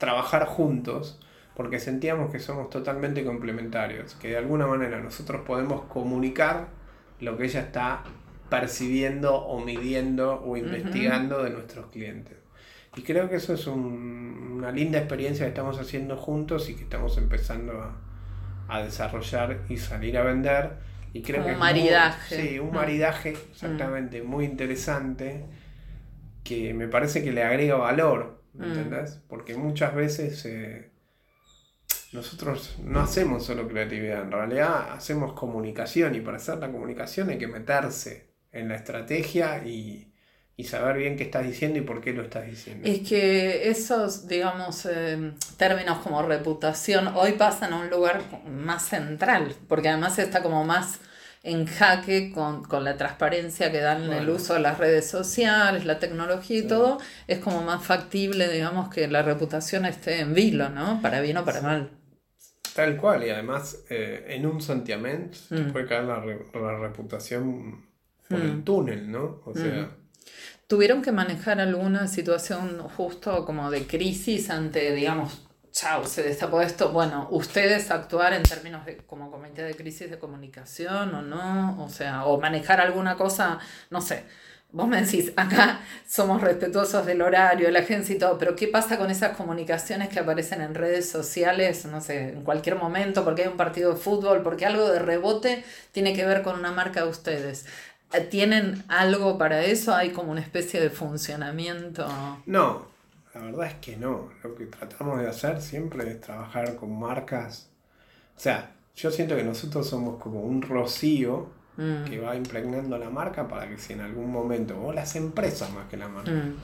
trabajar 0.00 0.46
juntos 0.46 1.20
porque 1.54 1.78
sentíamos 1.78 2.32
que 2.32 2.38
somos 2.38 2.70
totalmente 2.70 3.22
complementarios, 3.22 4.14
que 4.14 4.28
de 4.28 4.38
alguna 4.38 4.66
manera 4.66 4.98
nosotros 4.98 5.42
podemos 5.46 5.82
comunicar 5.82 6.68
lo 7.20 7.36
que 7.36 7.44
ella 7.44 7.60
está 7.60 8.02
percibiendo 8.48 9.36
o 9.36 9.60
midiendo 9.62 10.42
o 10.42 10.56
investigando 10.56 11.44
de 11.44 11.50
nuestros 11.50 11.86
clientes. 11.90 12.38
Y 12.96 13.02
creo 13.02 13.28
que 13.28 13.36
eso 13.36 13.52
es 13.52 13.66
una 13.66 14.72
linda 14.72 14.98
experiencia 14.98 15.44
que 15.44 15.50
estamos 15.50 15.78
haciendo 15.78 16.16
juntos 16.16 16.70
y 16.70 16.74
que 16.74 16.84
estamos 16.84 17.18
empezando 17.18 17.94
a, 18.68 18.82
desarrollar 18.82 19.60
y 19.68 19.76
salir 19.76 20.16
a 20.16 20.22
vender. 20.22 20.70
Y 21.12 21.20
creo 21.20 21.44
que 21.44 21.52
un 21.52 21.58
maridaje. 21.58 22.36
sí, 22.36 22.58
un 22.58 22.72
maridaje 22.72 23.36
exactamente 23.50 24.22
muy 24.22 24.46
interesante 24.46 25.44
que 26.42 26.72
me 26.72 26.88
parece 26.88 27.22
que 27.22 27.32
le 27.32 27.42
agrega 27.44 27.74
valor 27.74 28.39
¿me 28.54 28.66
mm. 28.66 28.70
entendés? 28.70 29.20
Porque 29.28 29.56
muchas 29.56 29.94
veces 29.94 30.44
eh, 30.46 30.90
nosotros 32.12 32.76
no 32.82 33.00
hacemos 33.00 33.44
solo 33.44 33.68
creatividad, 33.68 34.22
en 34.22 34.32
realidad 34.32 34.92
hacemos 34.92 35.32
comunicación 35.34 36.14
y 36.14 36.20
para 36.20 36.38
hacer 36.38 36.58
la 36.58 36.70
comunicación 36.70 37.30
hay 37.30 37.38
que 37.38 37.46
meterse 37.46 38.30
en 38.52 38.68
la 38.68 38.76
estrategia 38.76 39.64
y, 39.64 40.06
saber 40.68 40.98
bien 40.98 41.16
qué 41.16 41.22
estás 41.22 41.46
diciendo 41.46 41.78
y 41.78 41.80
por 41.80 42.02
qué 42.02 42.12
lo 42.12 42.22
estás 42.22 42.44
diciendo. 42.46 42.86
Es 42.86 43.08
que 43.08 43.70
esos, 43.70 44.28
digamos, 44.28 44.84
eh, 44.84 45.32
términos 45.56 46.00
como 46.00 46.20
reputación 46.20 47.08
hoy 47.16 47.32
pasan 47.32 47.72
a 47.72 47.78
un 47.78 47.88
lugar 47.88 48.20
más 48.46 48.82
central, 48.86 49.54
porque 49.68 49.88
además 49.88 50.18
está 50.18 50.42
como 50.42 50.62
más 50.62 51.00
en 51.42 51.66
jaque 51.66 52.32
con, 52.32 52.62
la 52.84 52.96
transparencia 52.96 53.72
que 53.72 53.80
dan 53.80 54.04
en 54.04 54.12
el 54.12 54.28
uso 54.28 54.54
de 54.54 54.60
las 54.60 54.78
redes 54.78 55.08
sociales, 55.08 55.86
la 55.86 55.98
tecnología 55.98 56.58
y 56.58 56.66
todo, 56.66 56.98
es 57.26 57.38
como 57.38 57.62
más 57.62 57.82
factible, 57.82 58.48
digamos, 58.48 58.92
que 58.92 59.08
la 59.08 59.22
reputación 59.22 59.86
esté 59.86 60.20
en 60.20 60.34
vilo, 60.34 60.68
¿no? 60.68 61.00
Para 61.00 61.20
bien 61.20 61.38
o 61.38 61.44
para 61.44 61.62
mal. 61.62 61.90
Tal 62.74 62.96
cual, 62.96 63.24
y 63.24 63.30
además 63.30 63.84
eh, 63.88 64.26
en 64.28 64.46
un 64.46 64.60
santiamento 64.60 65.38
mm. 65.50 65.72
puede 65.72 65.86
caer 65.86 66.04
la, 66.04 66.20
reputación 66.78 67.86
por 68.28 68.40
el 68.40 68.58
mm. 68.58 68.64
túnel, 68.64 69.10
¿no? 69.10 69.40
O 69.44 69.54
sea... 69.54 69.82
Mm. 69.82 70.00
¿Tuvieron 70.66 71.02
que 71.02 71.10
manejar 71.10 71.60
alguna 71.60 72.06
situación 72.06 72.78
justo 72.96 73.44
como 73.44 73.72
de 73.72 73.88
crisis 73.88 74.50
ante, 74.50 74.94
digamos, 74.94 75.49
chao, 75.80 76.04
se 76.04 76.22
destapó 76.22 76.60
esto. 76.60 76.90
Bueno, 76.90 77.26
ustedes 77.30 77.90
actuar 77.90 78.34
en 78.34 78.42
términos 78.42 78.84
de 78.84 78.98
como 78.98 79.30
comité 79.30 79.62
de 79.62 79.74
crisis 79.74 80.10
de 80.10 80.18
comunicación 80.18 81.14
o 81.14 81.22
no, 81.22 81.82
o 81.82 81.88
sea, 81.88 82.26
o 82.26 82.38
manejar 82.38 82.82
alguna 82.82 83.16
cosa, 83.16 83.58
no 83.88 84.02
sé, 84.02 84.24
vos 84.72 84.86
me 84.86 85.00
decís, 85.00 85.32
acá 85.36 85.80
somos 86.06 86.42
respetuosos 86.42 87.06
del 87.06 87.22
horario, 87.22 87.70
la 87.70 87.78
agencia 87.78 88.14
y 88.14 88.18
todo, 88.18 88.36
pero 88.36 88.54
¿qué 88.56 88.68
pasa 88.68 88.98
con 88.98 89.10
esas 89.10 89.34
comunicaciones 89.38 90.10
que 90.10 90.20
aparecen 90.20 90.60
en 90.60 90.74
redes 90.74 91.08
sociales, 91.08 91.86
no 91.86 92.02
sé, 92.02 92.28
en 92.28 92.44
cualquier 92.44 92.76
momento, 92.76 93.24
porque 93.24 93.42
hay 93.44 93.48
un 93.48 93.56
partido 93.56 93.94
de 93.94 93.98
fútbol, 93.98 94.42
porque 94.42 94.66
algo 94.66 94.86
de 94.86 94.98
rebote 94.98 95.64
tiene 95.92 96.12
que 96.12 96.26
ver 96.26 96.42
con 96.42 96.58
una 96.58 96.72
marca 96.72 97.04
de 97.04 97.08
ustedes? 97.08 97.64
¿Tienen 98.28 98.84
algo 98.88 99.38
para 99.38 99.64
eso? 99.64 99.94
¿Hay 99.94 100.10
como 100.10 100.30
una 100.32 100.42
especie 100.42 100.78
de 100.78 100.90
funcionamiento? 100.90 102.06
No, 102.44 102.89
la 103.34 103.40
verdad 103.42 103.66
es 103.66 103.74
que 103.74 103.96
no. 103.96 104.30
Lo 104.42 104.54
que 104.54 104.66
tratamos 104.66 105.20
de 105.20 105.28
hacer 105.28 105.60
siempre 105.60 106.10
es 106.10 106.20
trabajar 106.20 106.76
con 106.76 106.98
marcas. 106.98 107.70
O 108.36 108.40
sea, 108.40 108.72
yo 108.96 109.10
siento 109.10 109.36
que 109.36 109.44
nosotros 109.44 109.88
somos 109.88 110.20
como 110.20 110.40
un 110.42 110.62
rocío 110.62 111.48
mm. 111.76 112.04
que 112.04 112.18
va 112.18 112.34
impregnando 112.34 112.98
la 112.98 113.10
marca 113.10 113.46
para 113.46 113.68
que 113.68 113.78
si 113.78 113.92
en 113.92 114.00
algún 114.00 114.30
momento, 114.30 114.80
o 114.82 114.92
las 114.92 115.14
empresas 115.16 115.72
más 115.72 115.88
que 115.88 115.96
la 115.96 116.08
marca, 116.08 116.32
mm. 116.32 116.54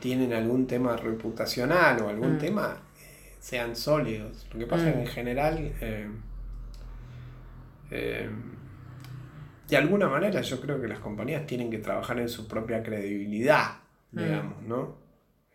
tienen 0.00 0.32
algún 0.32 0.66
tema 0.66 0.96
reputacional 0.96 2.00
o 2.02 2.08
algún 2.08 2.36
mm. 2.36 2.38
tema, 2.38 2.76
eh, 3.00 3.34
sean 3.40 3.74
sólidos. 3.74 4.46
Lo 4.52 4.60
que 4.60 4.66
pasa 4.66 4.88
es 4.90 4.94
que 4.94 5.00
en 5.00 5.06
general, 5.08 5.72
eh, 5.80 6.08
eh, 7.90 8.30
de 9.68 9.76
alguna 9.76 10.08
manera 10.08 10.40
yo 10.40 10.60
creo 10.60 10.80
que 10.80 10.86
las 10.86 11.00
compañías 11.00 11.46
tienen 11.46 11.68
que 11.68 11.78
trabajar 11.78 12.20
en 12.20 12.28
su 12.28 12.46
propia 12.46 12.82
credibilidad, 12.82 13.78
digamos, 14.12 14.62
¿no? 14.62 15.09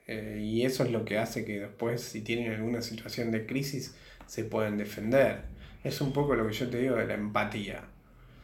Y 0.08 0.64
eso 0.64 0.84
es 0.84 0.92
lo 0.92 1.04
que 1.04 1.18
hace 1.18 1.46
que 1.46 1.60
después, 1.60 2.02
si 2.02 2.22
tienen 2.22 2.54
alguna 2.54 2.82
situación 2.82 3.32
de 3.32 3.46
crisis, 3.46 3.96
se 4.28 4.44
puedan 4.44 4.78
defender. 4.78 5.44
Es 5.84 6.02
un 6.02 6.14
poco 6.14 6.36
lo 6.36 6.48
que 6.48 6.54
yo 6.54 6.70
te 6.70 6.78
digo 6.80 6.96
de 6.96 7.08
la 7.08 7.16
empatía. 7.16 7.84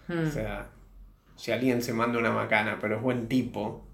O 0.09 0.13
hmm. 0.13 0.31
sea, 0.31 0.69
si 1.35 1.51
alguien 1.51 1.81
se 1.81 1.93
manda 1.93 2.19
una 2.19 2.31
macana, 2.31 2.77
pero 2.79 2.97
es 2.97 3.01
buen 3.01 3.27
tipo, 3.27 3.87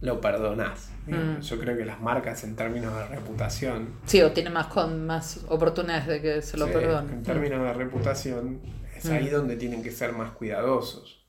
lo 0.00 0.20
perdonás. 0.20 0.90
Hmm. 1.06 1.40
Yo 1.40 1.58
creo 1.58 1.76
que 1.76 1.84
las 1.84 2.00
marcas 2.00 2.44
en 2.44 2.54
términos 2.54 2.94
de 2.94 3.06
reputación. 3.16 3.94
Sí, 4.06 4.20
o 4.22 4.32
tiene 4.32 4.50
más, 4.50 4.66
con, 4.66 5.06
más 5.06 5.44
oportunidades 5.48 6.06
de 6.06 6.22
que 6.22 6.42
se 6.42 6.56
lo 6.56 6.66
perdonen. 6.66 7.14
En 7.14 7.22
términos 7.22 7.62
de 7.62 7.72
reputación, 7.72 8.60
es 8.96 9.06
ahí 9.06 9.26
hmm. 9.26 9.32
donde 9.32 9.56
tienen 9.56 9.82
que 9.82 9.90
ser 9.90 10.12
más 10.12 10.32
cuidadosos. 10.32 11.26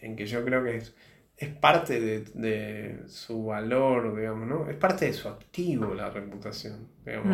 En 0.00 0.16
que 0.16 0.26
yo 0.26 0.44
creo 0.44 0.62
que 0.64 0.76
es, 0.76 0.94
es 1.36 1.48
parte 1.48 2.00
de, 2.00 3.02
su 3.08 3.46
valor, 3.46 4.16
digamos, 4.16 4.48
¿no? 4.48 4.70
Es 4.70 4.76
parte 4.76 5.06
de 5.06 5.12
su 5.12 5.28
activo 5.28 5.94
la 5.94 6.10
reputación. 6.10 6.88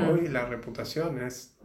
Hoy 0.09 0.29
la 0.29 0.47
reputación 0.47 1.21
es 1.23 1.61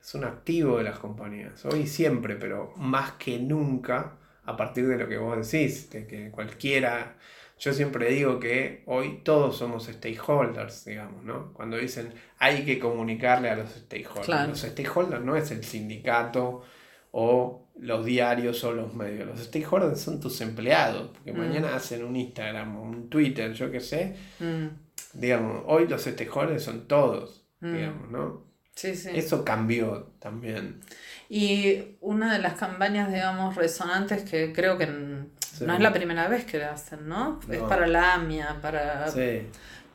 es 0.00 0.14
un 0.14 0.24
activo 0.24 0.78
de 0.78 0.84
las 0.84 0.98
compañías, 0.98 1.64
hoy 1.64 1.86
siempre, 1.86 2.36
pero 2.36 2.72
más 2.76 3.12
que 3.12 3.38
nunca, 3.38 4.16
a 4.44 4.56
partir 4.56 4.86
de 4.86 4.96
lo 4.96 5.08
que 5.08 5.18
vos 5.18 5.36
decís, 5.50 5.90
de 5.90 6.06
que 6.06 6.30
cualquiera, 6.30 7.16
yo 7.58 7.72
siempre 7.72 8.10
digo 8.10 8.38
que 8.38 8.84
hoy 8.86 9.20
todos 9.24 9.58
somos 9.58 9.86
stakeholders, 9.86 10.84
digamos, 10.84 11.24
¿no? 11.24 11.52
Cuando 11.52 11.76
dicen 11.76 12.14
hay 12.38 12.64
que 12.64 12.78
comunicarle 12.78 13.50
a 13.50 13.56
los 13.56 13.70
stakeholders, 13.70 14.48
los 14.48 14.60
stakeholders 14.60 15.24
no 15.24 15.36
es 15.36 15.50
el 15.50 15.64
sindicato 15.64 16.62
o 17.20 17.66
los 17.80 18.04
diarios 18.04 18.62
o 18.62 18.72
los 18.72 18.94
medios, 18.94 19.26
los 19.26 19.40
stakeholders 19.40 20.00
son 20.00 20.20
tus 20.20 20.40
empleados, 20.40 21.08
porque 21.08 21.32
mm. 21.32 21.36
mañana 21.36 21.74
hacen 21.74 22.04
un 22.04 22.14
Instagram 22.14 22.76
o 22.76 22.82
un 22.82 23.10
Twitter, 23.10 23.52
yo 23.54 23.72
qué 23.72 23.80
sé, 23.80 24.14
mm. 24.38 24.66
digamos, 25.14 25.64
hoy 25.66 25.88
los 25.88 26.02
stakeholders 26.02 26.62
son 26.62 26.86
todos, 26.86 27.44
mm. 27.60 27.72
digamos, 27.72 28.10
¿no? 28.10 28.48
Eso 28.80 29.44
cambió 29.44 30.12
también. 30.20 30.80
Y 31.28 31.96
una 32.00 32.32
de 32.32 32.38
las 32.38 32.54
campañas, 32.54 33.12
digamos, 33.12 33.56
resonantes 33.56 34.22
que 34.22 34.52
creo 34.52 34.78
que 34.78 34.86
no 34.86 35.74
es 35.74 35.80
la 35.80 35.92
primera 35.92 36.28
vez 36.28 36.44
que 36.44 36.58
la 36.58 36.74
hacen, 36.74 37.08
¿no? 37.08 37.40
Es 37.50 37.58
para 37.62 37.88
la 37.88 38.14
AMIA, 38.14 38.58
para, 38.62 39.06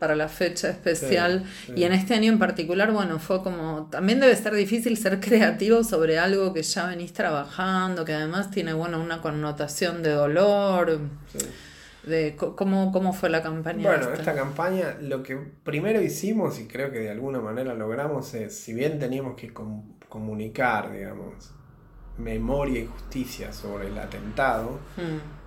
para 0.03 0.17
la 0.17 0.27
fecha 0.27 0.69
especial. 0.69 1.45
Y 1.77 1.85
en 1.85 1.93
este 1.93 2.13
año 2.13 2.29
en 2.29 2.37
particular, 2.37 2.91
bueno, 2.91 3.19
fue 3.19 3.41
como, 3.41 3.87
también 3.89 4.19
debe 4.19 4.35
ser 4.35 4.53
difícil 4.53 4.97
ser 4.97 5.19
creativo 5.21 5.81
sobre 5.85 6.19
algo 6.19 6.53
que 6.53 6.61
ya 6.61 6.87
venís 6.87 7.13
trabajando, 7.13 8.03
que 8.03 8.11
además 8.11 8.51
tiene, 8.51 8.73
bueno, 8.73 9.01
una 9.01 9.21
connotación 9.21 10.03
de 10.03 10.09
dolor 10.09 10.99
de 12.05 12.35
cómo, 12.35 12.91
cómo 12.91 13.13
fue 13.13 13.29
la 13.29 13.41
campaña. 13.41 13.81
Bueno, 13.81 14.11
esta? 14.11 14.35
campaña 14.35 14.97
lo 14.99 15.23
que 15.23 15.37
primero 15.63 16.01
hicimos 16.01 16.59
y 16.59 16.67
creo 16.67 16.91
que 16.91 16.99
de 16.99 17.11
alguna 17.11 17.39
manera 17.39 17.73
logramos 17.73 18.33
es, 18.33 18.59
si 18.59 18.73
bien 18.73 18.99
teníamos 18.99 19.37
que 19.37 19.53
comunicar, 19.53 20.91
digamos, 20.91 21.53
memoria 22.17 22.81
y 22.81 22.87
justicia 22.87 23.53
sobre 23.53 23.87
el 23.87 23.97
atentado, 23.97 24.81
mm 24.97 25.42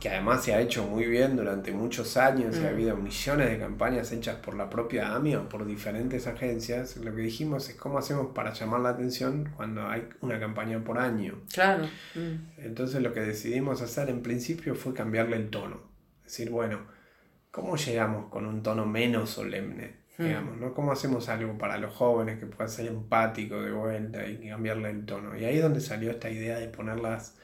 que 0.00 0.08
además 0.08 0.44
se 0.44 0.54
ha 0.54 0.60
hecho 0.60 0.84
muy 0.84 1.06
bien 1.06 1.36
durante 1.36 1.72
muchos 1.72 2.16
años 2.16 2.56
y 2.56 2.60
ha 2.60 2.70
mm. 2.70 2.74
habido 2.74 2.96
millones 2.96 3.50
de 3.50 3.58
campañas 3.58 4.12
hechas 4.12 4.36
por 4.36 4.54
la 4.54 4.68
propia 4.68 5.14
AMI 5.14 5.36
o 5.36 5.48
por 5.48 5.64
diferentes 5.64 6.26
agencias, 6.26 6.96
lo 6.98 7.14
que 7.14 7.22
dijimos 7.22 7.68
es 7.68 7.76
cómo 7.76 7.98
hacemos 7.98 8.34
para 8.34 8.52
llamar 8.52 8.80
la 8.80 8.90
atención 8.90 9.50
cuando 9.56 9.86
hay 9.86 10.08
una 10.20 10.38
campaña 10.38 10.82
por 10.84 10.98
año. 10.98 11.42
Claro. 11.52 11.84
Mm. 12.14 12.58
Entonces 12.58 13.02
lo 13.02 13.12
que 13.12 13.20
decidimos 13.20 13.82
hacer 13.82 14.10
en 14.10 14.22
principio 14.22 14.74
fue 14.74 14.92
cambiarle 14.94 15.36
el 15.36 15.50
tono. 15.50 15.80
Decir, 16.22 16.50
bueno, 16.50 16.80
¿cómo 17.50 17.76
llegamos 17.76 18.30
con 18.30 18.46
un 18.46 18.62
tono 18.62 18.84
menos 18.84 19.30
solemne? 19.30 20.04
Mm. 20.18 20.22
Digamos, 20.22 20.56
¿no? 20.58 20.74
¿Cómo 20.74 20.92
hacemos 20.92 21.28
algo 21.28 21.56
para 21.56 21.78
los 21.78 21.94
jóvenes 21.94 22.38
que 22.38 22.46
pueda 22.46 22.68
ser 22.68 22.88
empático 22.88 23.60
de 23.60 23.72
vuelta 23.72 24.26
y 24.26 24.48
cambiarle 24.48 24.90
el 24.90 25.06
tono? 25.06 25.36
Y 25.36 25.44
ahí 25.44 25.56
es 25.56 25.62
donde 25.62 25.80
salió 25.80 26.10
esta 26.10 26.30
idea 26.30 26.58
de 26.58 26.68
poner 26.68 27.00
las, 27.00 27.36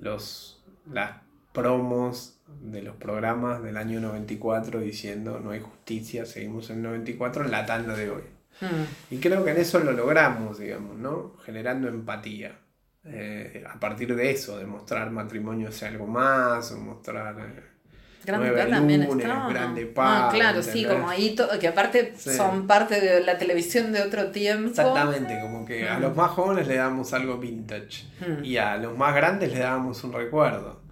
los, 0.00 0.64
las 0.90 1.25
promos 1.56 2.38
de 2.60 2.82
los 2.82 2.96
programas 2.96 3.62
del 3.62 3.78
año 3.78 3.98
94 3.98 4.80
diciendo 4.80 5.40
no 5.42 5.52
hay 5.52 5.60
justicia, 5.60 6.26
seguimos 6.26 6.68
en 6.68 6.82
94 6.82 7.46
en 7.46 7.50
la 7.50 7.64
tanda 7.64 7.96
de 7.96 8.10
hoy. 8.10 8.22
Hmm. 8.60 8.84
Y 9.10 9.18
creo 9.18 9.42
que 9.42 9.52
en 9.52 9.56
eso 9.56 9.80
lo 9.80 9.92
logramos, 9.92 10.58
digamos, 10.58 10.96
¿no? 10.96 11.32
Generando 11.44 11.88
empatía. 11.88 12.58
Eh, 13.04 13.64
a 13.72 13.78
partir 13.78 14.14
de 14.14 14.30
eso, 14.30 14.58
de 14.58 14.66
mostrar 14.66 15.10
matrimonio 15.10 15.68
hacia 15.68 15.88
algo 15.88 16.06
más, 16.06 16.70
o 16.72 16.78
mostrar... 16.78 17.36
Eh, 17.38 17.76
Grande 18.24 18.66
también 18.66 19.08
Grande 19.18 19.92
ah, 19.98 20.30
claro, 20.34 20.60
sí, 20.60 20.84
como 20.84 21.08
ahí, 21.08 21.36
que 21.60 21.68
aparte 21.68 22.14
son 22.18 22.66
parte 22.66 23.00
de 23.00 23.22
la 23.24 23.38
televisión 23.38 23.92
de 23.92 24.02
otro 24.02 24.32
tiempo. 24.32 24.70
Exactamente, 24.70 25.38
como 25.40 25.64
que 25.64 25.88
a 25.88 25.98
hmm. 25.98 26.02
los 26.02 26.16
más 26.16 26.32
jóvenes 26.32 26.66
le 26.66 26.74
damos 26.74 27.12
algo 27.12 27.38
vintage 27.38 28.04
hmm. 28.20 28.44
y 28.44 28.56
a 28.56 28.76
los 28.78 28.98
más 28.98 29.14
grandes 29.14 29.52
le 29.52 29.60
damos 29.60 30.02
un 30.02 30.12
recuerdo. 30.12 30.85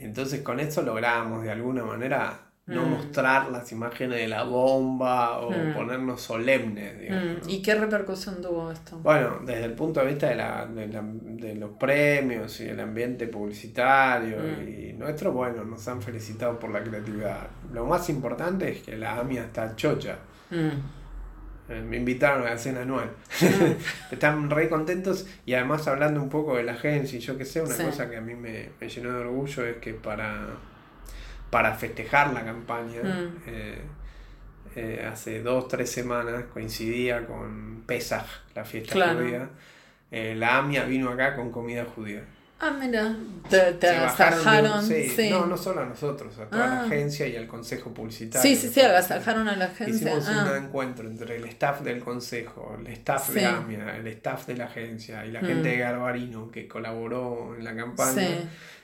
Entonces 0.00 0.42
con 0.42 0.60
eso 0.60 0.82
logramos 0.82 1.42
de 1.42 1.50
alguna 1.50 1.84
manera 1.84 2.52
no 2.64 2.86
mm. 2.86 2.90
mostrar 2.90 3.50
las 3.50 3.72
imágenes 3.72 4.18
de 4.18 4.28
la 4.28 4.44
bomba 4.44 5.40
o 5.40 5.50
mm. 5.50 5.74
ponernos 5.74 6.20
solemnes. 6.20 7.10
Mm. 7.10 7.48
¿Y 7.48 7.60
qué 7.60 7.74
repercusión 7.74 8.40
tuvo 8.40 8.70
esto? 8.70 8.98
Bueno, 8.98 9.40
desde 9.44 9.64
el 9.64 9.72
punto 9.72 10.00
de 10.00 10.06
vista 10.06 10.28
de, 10.28 10.36
la, 10.36 10.66
de, 10.66 11.54
los 11.56 11.70
premios 11.72 12.60
y 12.60 12.68
el 12.68 12.78
ambiente 12.78 13.26
publicitario 13.26 14.38
y 14.62 14.92
nuestro, 14.92 15.32
bueno, 15.32 15.64
nos 15.64 15.86
han 15.88 16.00
felicitado 16.00 16.58
por 16.58 16.70
la 16.70 16.82
creatividad. 16.82 17.48
Lo 17.72 17.84
más 17.84 18.08
importante 18.08 18.70
es 18.70 18.82
que 18.82 18.96
la 18.96 19.18
AMIA 19.18 19.44
está 19.44 19.74
chocha. 19.74 20.18
Eh, 21.72 21.80
me 21.80 21.96
invitaron 21.96 22.46
a 22.46 22.50
la 22.50 22.58
cena 22.58 22.82
anual. 22.82 23.10
Están 24.10 24.50
re 24.50 24.68
contentos 24.68 25.26
y 25.46 25.54
además 25.54 25.86
hablando 25.88 26.22
un 26.22 26.28
poco 26.28 26.56
de 26.56 26.64
la 26.64 26.72
agencia 26.72 27.18
y 27.18 27.20
yo 27.20 27.38
que 27.38 27.44
sé, 27.44 27.62
una 27.62 27.76
cosa 27.76 28.10
que 28.10 28.16
a 28.16 28.20
mí 28.20 28.34
me, 28.34 28.70
llenó 28.86 29.12
de 29.12 29.20
orgullo 29.20 29.64
es 29.64 29.76
que 29.78 29.94
para, 29.94 30.48
para 31.50 31.74
festejar 31.74 32.32
la 32.32 32.44
campaña, 32.44 33.02
mm. 33.02 33.36
eh, 33.46 33.78
eh, 34.76 35.08
hace 35.10 35.42
dos, 35.42 35.68
tres 35.68 35.90
semanas 35.90 36.44
coincidía 36.52 37.26
con 37.26 37.84
Pesach, 37.86 38.26
la 38.54 38.64
fiesta 38.64 39.14
judía, 39.14 39.48
la 40.10 40.58
AMIA 40.58 40.84
vino 40.84 41.10
acá 41.10 41.34
con 41.34 41.50
comida 41.50 41.84
judía. 41.84 42.22
Ah, 42.64 42.70
mira, 42.70 43.16
te, 43.50 43.72
te 43.72 43.88
agasajaron. 43.88 44.86
Sí. 44.86 45.28
No, 45.30 45.46
no 45.46 45.56
solo 45.56 45.80
a 45.80 45.84
nosotros, 45.84 46.38
a 46.38 46.46
toda 46.46 46.64
la 46.64 46.80
ah. 46.82 46.84
agencia 46.84 47.26
y 47.26 47.34
al 47.34 47.48
consejo 47.48 47.92
publicitario. 47.92 48.48
Sí, 48.48 48.54
sí, 48.54 48.72
sí, 48.72 48.80
agasajaron 48.80 49.48
a 49.48 49.56
la 49.56 49.64
agencia. 49.64 50.16
Hicimos 50.16 50.28
un 50.28 50.36
ah. 50.36 50.56
encuentro 50.56 51.08
entre 51.08 51.38
el 51.38 51.44
staff 51.46 51.80
del 51.80 51.98
consejo, 51.98 52.76
el 52.78 52.86
staff 52.92 53.30
de 53.30 53.46
AMIA, 53.46 53.96
el 53.96 54.06
staff 54.06 54.46
de 54.46 54.56
la 54.58 54.66
agencia 54.66 55.26
y 55.26 55.32
la 55.32 55.40
gente 55.40 55.70
de 55.70 55.76
mm. 55.76 55.80
Garbarino 55.80 56.50
que 56.52 56.68
colaboró 56.68 57.56
en 57.58 57.64
la 57.64 57.74
campaña 57.74 58.28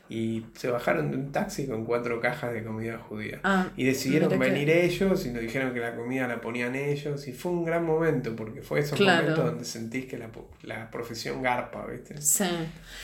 y 0.08 0.46
se 0.54 0.68
bajaron 0.68 1.10
de 1.10 1.16
un 1.16 1.32
taxi 1.32 1.66
con 1.66 1.84
cuatro 1.84 2.20
cajas 2.20 2.52
de 2.52 2.64
comida 2.64 2.98
judía. 2.98 3.40
Ah, 3.44 3.68
y 3.76 3.84
decidieron 3.84 4.38
venir 4.38 4.70
ellos 4.70 5.26
y 5.26 5.30
nos 5.30 5.42
dijeron 5.42 5.74
que 5.74 5.80
la 5.80 5.94
comida 5.94 6.26
la 6.26 6.40
ponían 6.40 6.74
ellos 6.74 7.28
y 7.28 7.32
fue 7.32 7.52
un 7.52 7.64
gran 7.64 7.84
momento 7.84 8.34
porque 8.34 8.62
fue 8.62 8.80
esos 8.80 8.98
momentos 8.98 9.36
donde 9.36 9.64
sentís 9.64 10.06
que 10.06 10.16
la, 10.16 10.30
la 10.62 10.90
profesión 10.90 11.42
garpa, 11.42 11.86
¿viste? 11.86 12.20
Sí. 12.22 12.44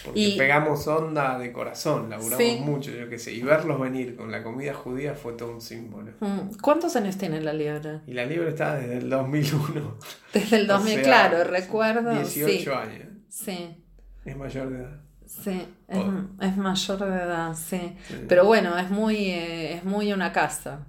Porque 0.04 0.34
pegamos 0.38 0.86
onda 0.86 1.38
de 1.38 1.52
corazón, 1.52 2.08
laburamos 2.08 2.60
mucho, 2.60 2.90
yo 2.90 3.08
qué 3.08 3.18
sé, 3.18 3.32
y 3.32 3.42
verlos 3.42 3.80
venir 3.80 4.16
con 4.16 4.30
la 4.30 4.42
comida 4.42 4.72
judía 4.72 5.14
fue 5.14 5.34
todo 5.34 5.52
un 5.52 5.60
símbolo. 5.60 6.12
Mm, 6.20 6.56
¿Cuántos 6.62 6.96
años 6.96 7.18
tiene 7.18 7.40
la 7.40 7.52
liebre? 7.52 8.00
Y 8.06 8.12
la 8.12 8.24
liebre 8.24 8.50
está 8.50 8.76
desde 8.76 8.98
el 8.98 9.10
2001. 9.10 9.98
Desde 10.34 10.56
el 10.56 10.66
2000, 10.66 11.02
claro, 11.02 11.44
recuerdo. 11.44 12.12
18 12.12 12.74
años. 12.74 13.06
Sí. 13.28 13.76
Es 14.24 14.36
mayor 14.36 14.68
de 14.70 14.78
edad. 14.78 15.00
Sí, 15.26 15.66
es, 15.88 15.98
Oh. 15.98 16.24
es 16.40 16.56
mayor 16.56 16.98
de 16.98 17.22
edad, 17.22 17.54
sí. 17.54 17.96
Pero 18.28 18.44
bueno, 18.44 18.76
es 18.78 18.90
muy, 18.90 19.16
eh, 19.30 19.74
es 19.74 19.84
muy 19.84 20.12
una 20.12 20.32
casa. 20.32 20.80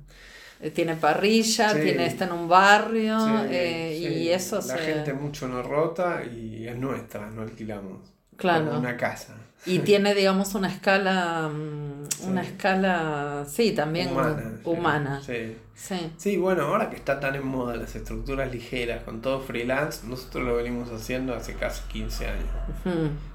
Eh, 0.61 0.71
Tiene 0.71 0.95
parrilla, 0.95 1.69
Sí. 1.69 1.81
tiene, 1.81 2.05
está 2.07 2.25
en 2.25 2.31
un 2.31 2.47
barrio 2.47 3.17
eh, 3.49 3.95
sí. 3.99 4.05
y 4.07 4.29
eso 4.29 4.55
La 4.57 4.61
se... 4.61 4.77
gente 4.79 5.13
mucho 5.13 5.47
nos 5.47 5.65
rota 5.65 6.23
y 6.23 6.67
es 6.67 6.77
nuestra, 6.77 7.29
no 7.29 7.41
alquilamos. 7.41 7.99
Claro. 8.37 8.77
Una 8.79 8.95
casa. 8.97 9.35
Y 9.65 9.79
tiene, 9.89 10.13
digamos, 10.15 10.55
una 10.55 10.69
escala, 10.69 11.49
mm, 11.49 12.05
Sí. 12.09 12.23
una 12.27 12.41
escala, 12.43 13.45
sí, 13.47 13.71
también 13.73 14.11
Humana. 14.11 14.53
humana. 14.63 15.21
Sí. 15.25 15.57
Sí. 15.75 16.11
Sí, 16.17 16.37
bueno, 16.37 16.63
ahora 16.63 16.89
que 16.89 16.95
está 16.95 17.19
tan 17.19 17.35
en 17.35 17.45
moda 17.45 17.75
las 17.75 17.95
estructuras 17.95 18.49
ligeras 18.51 19.03
con 19.03 19.21
todo 19.21 19.41
freelance, 19.41 20.07
nosotros 20.07 20.45
lo 20.45 20.55
venimos 20.55 20.89
haciendo 20.89 21.35
hace 21.35 21.53
casi 21.55 21.81
15 21.91 22.27
años. 22.27 22.45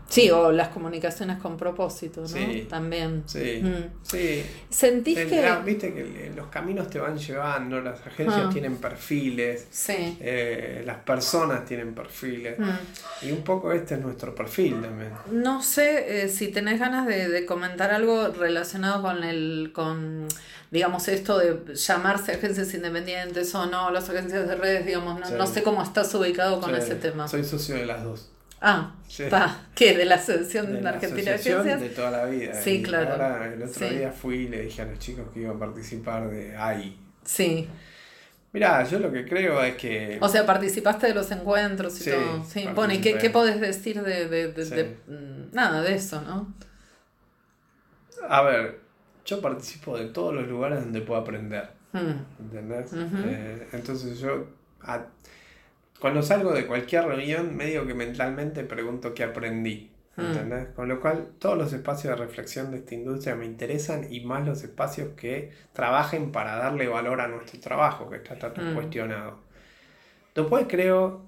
Sí, 0.08 0.28
o 0.30 0.50
las 0.50 0.68
comunicaciones 0.68 1.38
con 1.38 1.56
propósito, 1.56 2.22
¿no? 2.22 2.26
Sí. 2.26 2.66
También. 2.68 3.22
Sí, 3.26 3.62
sí. 4.02 4.44
¿Sentís 4.68 5.16
El- 5.18 5.28
que...? 5.28 5.48
Viste 5.64 5.94
que 5.94 6.32
los 6.34 6.48
caminos 6.48 6.90
te 6.90 6.98
van 6.98 7.16
llevando, 7.16 7.80
las 7.80 8.04
agencias 8.04 8.46
Ah. 8.46 8.50
tienen 8.50 8.78
perfiles, 8.78 9.68
Sí. 9.70 10.16
eh, 10.20 10.82
las 10.84 10.96
personas 10.96 11.64
tienen 11.64 11.94
perfiles. 11.94 12.58
Mm. 12.58 13.26
Y 13.28 13.30
un 13.30 13.42
poco 13.44 13.70
este 13.72 13.94
es 13.94 14.00
nuestro 14.00 14.34
perfil 14.34 14.80
también. 14.80 15.10
No 15.30 15.62
sé 15.62 16.24
eh, 16.24 16.28
si 16.28 16.48
tenés 16.48 16.80
ganas 16.80 17.06
de, 17.06 17.28
de 17.28 17.46
comentar 17.46 17.92
algo 17.92 18.28
relacionado 18.28 19.02
con 19.02 19.22
el, 19.22 19.70
con, 19.72 20.26
digamos, 20.72 21.06
esto 21.06 21.38
de 21.38 21.72
llamarse 21.76 22.29
agencias 22.30 22.72
independientes 22.74 23.54
o 23.54 23.66
no, 23.66 23.90
las 23.90 24.08
agencias 24.10 24.46
de 24.48 24.54
redes, 24.56 24.86
digamos, 24.86 25.18
no, 25.20 25.26
Sí. 25.26 25.34
no 25.36 25.46
sé 25.46 25.62
cómo 25.62 25.82
estás 25.82 26.12
ubicado 26.14 26.60
con 26.60 26.70
Sí, 26.70 26.76
ese 26.80 26.94
tema. 26.96 27.28
Soy 27.28 27.44
socio 27.44 27.74
de 27.76 27.86
las 27.86 28.02
dos. 28.02 28.30
Ah, 28.62 28.94
Sí. 29.08 29.24
¿Qué? 29.74 29.96
¿De 29.96 30.04
la 30.04 30.16
Asociación 30.16 30.72
De 30.74 30.82
la 30.82 30.90
Argentina 30.90 31.30
de 31.30 31.34
asociación 31.36 31.60
Agencias? 31.66 31.80
de 31.90 31.96
toda 31.96 32.10
la 32.10 32.24
vida. 32.26 32.54
Sí, 32.62 32.70
Y 32.76 32.82
claro. 32.82 33.10
Ahora 33.12 33.46
el 33.52 33.62
otro 33.62 33.88
día 33.88 34.12
fui 34.12 34.36
y 34.36 34.48
le 34.48 34.62
dije 34.62 34.82
a 34.82 34.84
los 34.84 34.98
chicos 34.98 35.26
que 35.32 35.40
iba 35.40 35.52
a 35.54 35.58
participar 35.58 36.28
de 36.30 36.54
AI. 36.56 36.98
Sí. 37.24 37.68
Mirá, 38.52 38.84
yo 38.84 38.98
lo 38.98 39.10
que 39.12 39.24
creo 39.24 39.62
es 39.62 39.76
que... 39.76 40.18
O 40.20 40.28
sea, 40.28 40.44
participaste 40.44 41.06
de 41.06 41.14
los 41.14 41.30
encuentros 41.30 41.98
y 42.00 42.04
Sí, 42.04 42.10
todo. 42.10 42.44
Sí. 42.44 42.68
Bueno, 42.74 42.92
¿y 42.92 43.00
qué, 43.00 43.16
qué 43.16 43.30
podés 43.30 43.60
decir 43.60 44.02
de, 44.02 44.28
de- 44.28 44.52
de- 44.52 44.64
Sí. 44.66 44.74
de- 44.74 44.96
mm, 45.06 45.54
nada 45.54 45.80
de 45.82 45.94
eso, 45.94 46.20
no? 46.22 46.52
A 48.28 48.42
ver, 48.42 48.80
yo 49.24 49.40
participo 49.40 49.96
de 49.96 50.06
todos 50.06 50.34
los 50.34 50.46
lugares 50.48 50.80
donde 50.80 51.00
puedo 51.00 51.20
aprender. 51.20 51.70
Mm. 51.92 52.42
¿Entendés? 52.44 52.92
Ujú. 52.92 53.16
Eh, 53.24 53.68
entonces 53.72 54.18
yo, 54.20 54.46
a- 54.82 55.06
cuando 56.00 56.22
salgo 56.22 56.52
de 56.52 56.66
cualquier 56.66 57.04
reunión, 57.06 57.56
medio 57.56 57.86
que 57.86 57.94
mentalmente 57.94 58.64
pregunto 58.64 59.14
qué 59.14 59.24
aprendí. 59.24 59.90
Mm. 60.16 60.20
¿Entendés? 60.22 60.68
Con 60.74 60.88
lo 60.88 61.00
cual, 61.00 61.30
todos 61.38 61.58
los 61.58 61.72
espacios 61.72 62.16
de 62.16 62.24
reflexión 62.24 62.70
de 62.70 62.78
esta 62.78 62.94
industria 62.94 63.34
me 63.36 63.46
interesan 63.46 64.06
y 64.12 64.20
más 64.24 64.46
los 64.46 64.62
espacios 64.64 65.10
que 65.16 65.52
trabajen 65.72 66.32
para 66.32 66.56
darle 66.56 66.88
valor 66.88 67.20
a 67.20 67.28
nuestro 67.28 67.60
trabajo, 67.60 68.08
que 68.10 68.16
está 68.16 68.38
tan 68.38 68.72
Mm. 68.72 68.74
cuestionado. 68.74 69.38
Después 70.34 70.66
creo 70.68 71.22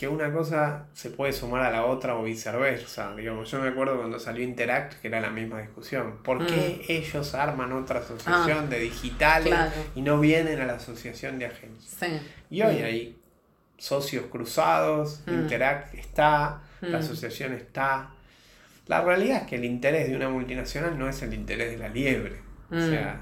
que 0.00 0.08
una 0.08 0.32
cosa 0.32 0.86
se 0.94 1.10
puede 1.10 1.34
sumar 1.34 1.60
a 1.62 1.70
la 1.70 1.84
otra 1.84 2.16
o 2.16 2.22
viceversa. 2.22 3.14
Digamos, 3.14 3.50
yo 3.50 3.60
me 3.60 3.68
acuerdo 3.68 3.98
cuando 3.98 4.18
salió 4.18 4.42
Interact, 4.42 4.94
que 4.94 5.08
era 5.08 5.20
la 5.20 5.28
misma 5.28 5.60
discusión. 5.60 6.22
¿Por 6.22 6.46
qué 6.46 6.80
ellos 6.88 7.34
arman 7.34 7.70
otra 7.72 8.00
asociación 8.00 8.70
de 8.70 8.80
digitales 8.80 9.48
claro. 9.52 9.72
y 9.94 10.00
no 10.00 10.18
vienen 10.18 10.58
a 10.58 10.64
la 10.64 10.72
asociación 10.76 11.38
de 11.38 11.44
agencias? 11.46 11.96
Sí. 12.00 12.18
Y 12.48 12.62
hoy 12.62 12.76
Mm. 12.78 12.84
hay 12.84 13.18
socios 13.76 14.24
cruzados, 14.30 15.22
Mm. 15.26 15.30
Interact 15.34 15.94
está, 15.94 16.62
la 16.80 16.96
Mm. 16.98 17.00
asociación 17.02 17.52
está. 17.52 18.08
La 18.86 19.02
realidad 19.02 19.42
es 19.42 19.48
que 19.48 19.56
el 19.56 19.66
interés 19.66 20.08
de 20.08 20.16
una 20.16 20.30
multinacional 20.30 20.98
no 20.98 21.10
es 21.10 21.20
el 21.20 21.34
interés 21.34 21.72
de 21.72 21.76
la 21.76 21.88
liebre. 21.90 22.40
O 22.70 22.74
Mm. 22.74 22.88
sea, 22.88 23.20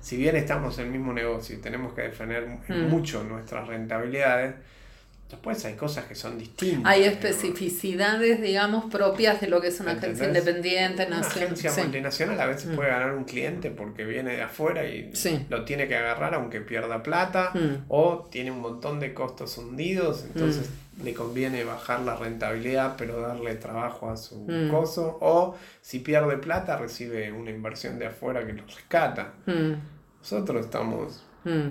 si 0.00 0.16
bien 0.16 0.34
estamos 0.34 0.76
en 0.80 0.86
el 0.86 0.90
mismo 0.90 1.12
negocio 1.12 1.54
y 1.56 1.60
tenemos 1.60 1.92
que 1.94 2.02
defender 2.02 2.48
Mm. 2.68 2.88
mucho 2.88 3.22
nuestras 3.22 3.68
rentabilidades, 3.68 4.56
después 5.30 5.64
hay 5.64 5.74
cosas 5.74 6.04
que 6.06 6.14
son 6.14 6.38
distintas. 6.38 6.82
Hay 6.84 7.04
especificidades, 7.04 8.40
digamos, 8.40 8.86
propias 8.90 9.40
de 9.40 9.48
lo 9.48 9.60
que 9.60 9.68
es 9.68 9.80
una 9.80 9.92
agencia 9.92 10.26
independiente, 10.26 11.06
Una 11.06 11.20
agencia 11.20 11.70
Sí. 11.70 11.80
multinacional 11.82 12.40
a 12.40 12.46
veces 12.46 12.66
Mm. 12.72 12.74
puede 12.76 12.90
ganar 12.90 13.14
un 13.14 13.24
cliente 13.24 13.70
porque 13.70 14.04
viene 14.04 14.36
de 14.36 14.42
afuera 14.42 14.84
y 14.86 15.10
Sí. 15.14 15.46
lo 15.48 15.64
tiene 15.64 15.86
que 15.88 15.96
agarrar 15.96 16.34
aunque 16.34 16.60
pierda 16.60 17.02
plata 17.02 17.50
Mm. 17.54 17.84
o 17.88 18.28
tiene 18.30 18.50
un 18.50 18.60
montón 18.60 19.00
de 19.00 19.14
costos 19.14 19.56
hundidos, 19.58 20.24
entonces 20.24 20.68
le 21.02 21.14
conviene 21.14 21.64
bajar 21.64 22.00
la 22.00 22.16
rentabilidad 22.16 22.94
pero 22.98 23.20
darle 23.20 23.54
trabajo 23.54 24.10
a 24.10 24.16
su 24.16 24.44
Mm. 24.46 24.70
coso 24.70 25.16
o 25.20 25.56
si 25.80 26.00
pierde 26.00 26.36
plata 26.38 26.76
recibe 26.76 27.32
una 27.32 27.50
inversión 27.50 27.98
de 27.98 28.06
afuera 28.06 28.44
que 28.46 28.52
lo 28.52 28.64
rescata. 28.66 29.32
Mm. 29.46 29.72
Nosotros 30.20 30.66
estamos 30.66 31.24
Mm. 31.44 31.68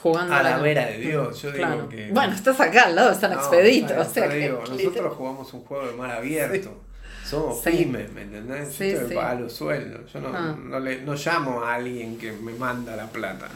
Jugando 0.00 0.34
a 0.34 0.42
la 0.42 0.58
vera 0.58 0.86
de 0.86 0.98
Dios, 0.98 1.40
yo 1.42 1.50
digo 1.52 1.88
que... 1.88 2.10
Bueno, 2.12 2.34
estás 2.34 2.60
acá 2.60 2.84
al 2.86 2.96
lado 2.96 3.10
de 3.10 3.14
San 3.16 3.30
No, 3.32 3.38
Expedito, 3.38 3.98
o 3.98 4.04
sea 4.04 4.28
que- 4.28 4.36
digo, 4.36 4.62
que 4.64 4.70
nosotros 4.70 5.14
jugamos 5.14 5.52
un 5.54 5.60
juego 5.64 5.86
de 5.86 5.92
mar 5.94 6.10
abierto. 6.10 6.80
Somos 7.24 7.62
Sí. 7.62 7.70
pymes, 7.70 8.12
¿me 8.12 8.22
entendés? 8.22 8.74
Sí, 8.74 8.92
yo 8.92 9.08
sí. 9.08 9.14
pago 9.14 9.40
los 9.40 9.52
sueldos. 9.54 10.12
Yo 10.12 10.20
no, 10.20 10.28
Ah. 10.34 10.54
no, 10.62 10.78
le, 10.78 11.00
no 11.00 11.14
llamo 11.14 11.62
a 11.62 11.74
alguien 11.76 12.18
que 12.18 12.32
me 12.32 12.52
manda 12.52 12.94
la 12.96 13.06
plata. 13.06 13.48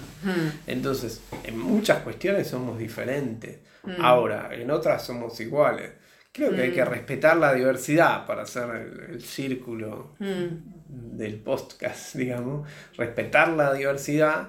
Entonces, 0.67 1.21
en 1.45 1.59
muchas 1.59 1.99
cuestiones 2.03 2.49
somos 2.49 2.79
diferentes. 2.79 3.59
Mm. 3.85 4.01
Ahora, 4.03 4.49
en 4.53 4.71
otras 4.71 5.05
somos 5.05 5.39
iguales. 5.41 5.91
Creo 6.33 6.55
que 6.55 6.63
hay 6.63 6.73
que 6.73 6.83
Mm. 6.85 6.89
respetar 6.89 7.37
la 7.37 7.53
diversidad 7.53 8.27
para 8.27 8.43
hacer 8.43 8.69
el, 8.71 9.15
el 9.15 9.23
círculo 9.23 10.15
Mm. 10.19 11.17
del 11.19 11.35
podcast, 11.41 12.15
digamos. 12.17 12.67
Respetar 12.97 13.49
la 13.49 13.75
diversidad, 13.75 14.49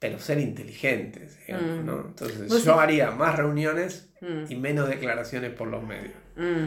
pero 0.00 0.18
ser 0.18 0.40
inteligentes, 0.40 1.38
digamos, 1.46 1.78
Mm. 1.82 1.86
¿no? 1.86 2.00
Entonces, 2.08 2.48
yo 2.50 2.58
sí- 2.58 2.70
haría 2.70 3.12
más 3.12 3.36
reuniones 3.36 4.10
Mm. 4.20 4.44
y 4.50 4.56
menos 4.56 4.88
declaraciones 4.88 5.52
por 5.52 5.68
los 5.68 5.84
medios. 5.84 6.14
Mm. 6.36 6.64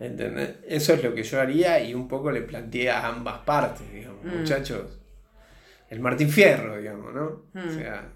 ¿Entendés? 0.00 0.56
Eso 0.68 0.92
es 0.94 1.02
lo 1.02 1.14
que 1.14 1.22
yo 1.24 1.40
haría 1.40 1.80
y 1.82 1.94
un 1.94 2.06
poco 2.08 2.30
le 2.30 2.42
planteé 2.42 2.90
a 2.90 3.08
ambas 3.08 3.38
partes, 3.40 3.90
digamos, 3.92 4.22
Mm. 4.24 4.38
muchachos. 4.38 5.00
El 5.90 6.00
Martín 6.00 6.28
Fierro, 6.30 6.76
digamos, 6.78 7.12
¿no? 7.14 7.44
O 7.54 7.70
sea, 7.72 8.08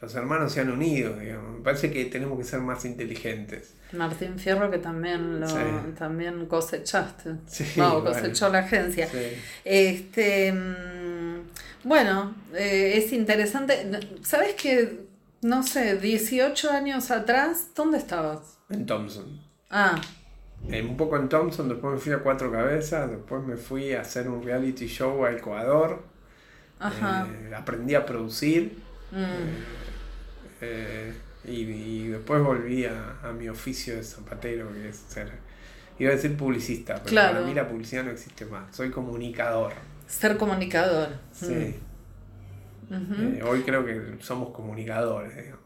los 0.00 0.14
hermanos 0.16 0.52
se 0.52 0.60
han 0.60 0.70
unido, 0.70 1.16
digamos. 1.18 1.58
Me 1.58 1.62
parece 1.64 1.90
que 1.92 2.04
tenemos 2.06 2.36
que 2.38 2.44
ser 2.44 2.60
más 2.60 2.84
inteligentes. 2.84 3.76
Martín 3.92 4.38
Fierro 4.38 4.70
que 4.70 4.78
también 4.78 5.38
lo 5.40 5.46
Sí. 5.48 5.54
también 5.96 6.46
cosechaste. 6.46 7.34
Sí, 7.46 7.64
no, 7.76 8.00
bueno. 8.00 8.06
cosechó 8.16 8.48
la 8.48 8.58
agencia. 8.60 9.06
Sí. 9.06 9.18
Este 9.64 10.52
bueno, 11.84 12.34
eh, 12.54 12.94
es 12.96 13.12
interesante. 13.12 13.88
¿Sabes 14.22 14.54
que 14.54 15.06
no 15.42 15.62
sé, 15.64 15.96
18 15.98 16.70
años 16.70 17.10
atrás, 17.10 17.68
¿dónde 17.74 17.98
estabas? 17.98 18.58
En 18.70 18.86
Thompson. 18.86 19.40
Ah, 19.70 20.00
Eh, 20.68 20.80
un 20.82 20.96
poco 20.96 21.16
en 21.16 21.28
Thompson, 21.28 21.68
después 21.68 21.94
me 21.94 21.98
fui 22.00 22.12
a 22.12 22.20
Cuatro 22.20 22.52
Cabezas, 22.52 23.10
después 23.10 23.42
me 23.44 23.56
fui 23.56 23.94
a 23.94 24.02
hacer 24.02 24.28
un 24.28 24.42
reality 24.44 24.86
show 24.86 25.24
a 25.24 25.32
Ecuador. 25.32 26.04
ajá. 26.78 27.26
Eh, 27.30 27.54
aprendí 27.54 27.94
a 27.94 28.04
producir. 28.06 28.78
Mm, 29.10 29.72
Eh, 30.60 31.12
y, 31.44 31.62
y 31.62 32.06
después 32.08 32.42
volví 32.42 32.84
a, 32.84 33.18
a 33.22 33.32
mi 33.32 33.48
oficio 33.48 33.96
de 33.96 34.04
zapatero, 34.04 34.72
que 34.72 34.88
es 34.90 34.96
ser, 35.08 35.32
iba 35.98 36.12
a 36.12 36.14
decir 36.14 36.36
publicista, 36.36 36.94
pero 36.96 37.08
Claro. 37.10 37.34
para 37.34 37.46
mí 37.46 37.54
la 37.54 37.68
publicidad 37.68 38.04
no 38.04 38.10
existe 38.12 38.46
más, 38.46 38.74
soy 38.76 38.90
comunicador. 38.90 39.72
Ser 40.06 40.36
comunicador. 40.36 41.08
Sí. 41.32 41.76
Mm. 42.88 43.36
Eh, 43.38 43.42
hoy 43.42 43.62
creo 43.62 43.84
que 43.84 44.16
somos 44.20 44.50
comunicadores. 44.50 45.34
digamos. 45.36 45.60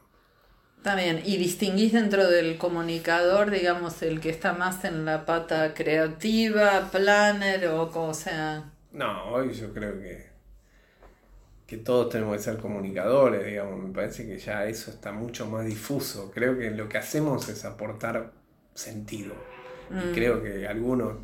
Está 0.78 0.94
bien. 0.94 1.20
¿Y 1.24 1.36
distinguís 1.38 1.92
dentro 1.92 2.28
del 2.30 2.58
comunicador, 2.58 3.50
digamos, 3.50 4.02
el 4.02 4.20
que 4.20 4.30
está 4.30 4.52
más 4.52 4.84
en 4.84 5.04
la 5.04 5.26
pata 5.26 5.74
creativa, 5.74 6.88
planner 6.92 7.66
o 7.68 7.90
como 7.90 8.14
sea? 8.14 8.70
No, 8.92 9.24
hoy 9.32 9.52
yo 9.52 9.72
creo 9.74 9.98
que, 9.98 10.30
que 11.66 11.76
todos 11.78 12.10
tenemos 12.10 12.36
que 12.36 12.42
ser 12.44 12.58
comunicadores, 12.58 13.44
digamos, 13.44 13.82
me 13.82 13.92
parece 13.92 14.26
que 14.26 14.38
ya 14.38 14.64
eso 14.66 14.90
está 14.92 15.10
mucho 15.10 15.46
más 15.46 15.66
difuso. 15.66 16.30
Creo 16.32 16.56
que 16.56 16.70
lo 16.70 16.88
que 16.88 16.98
hacemos 16.98 17.48
es 17.48 17.64
aportar 17.64 18.32
sentido. 18.74 19.34
Y 19.90 19.94
Mm. 19.94 20.14
creo 20.14 20.42
que 20.42 20.66
algunos 20.68 21.14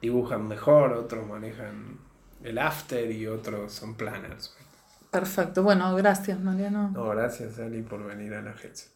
dibujan 0.00 0.46
mejor, 0.46 0.92
otros 0.92 1.26
manejan 1.26 1.98
el 2.44 2.58
after 2.58 3.10
y 3.10 3.26
otros 3.26 3.72
son 3.72 3.94
planners. 3.94 4.54
Perfecto. 5.10 5.62
Bueno, 5.62 5.94
gracias, 5.96 6.38
Mariano. 6.40 6.90
No, 6.90 7.08
gracias 7.08 7.58
Ali 7.58 7.82
por 7.82 8.04
venir 8.04 8.34
a 8.34 8.42
la 8.42 8.50
agencia. 8.50 8.90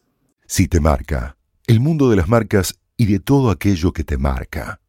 Si 0.45 0.67
te 0.67 0.79
marca, 0.79 1.35
el 1.67 1.79
mundo 1.79 2.09
de 2.09 2.15
las 2.15 2.27
marcas 2.27 2.79
y 2.95 3.05
de 3.05 3.19
todo 3.19 3.51
aquello 3.51 3.91
que 3.91 4.03
te 4.03 4.17
marca. 4.17 4.79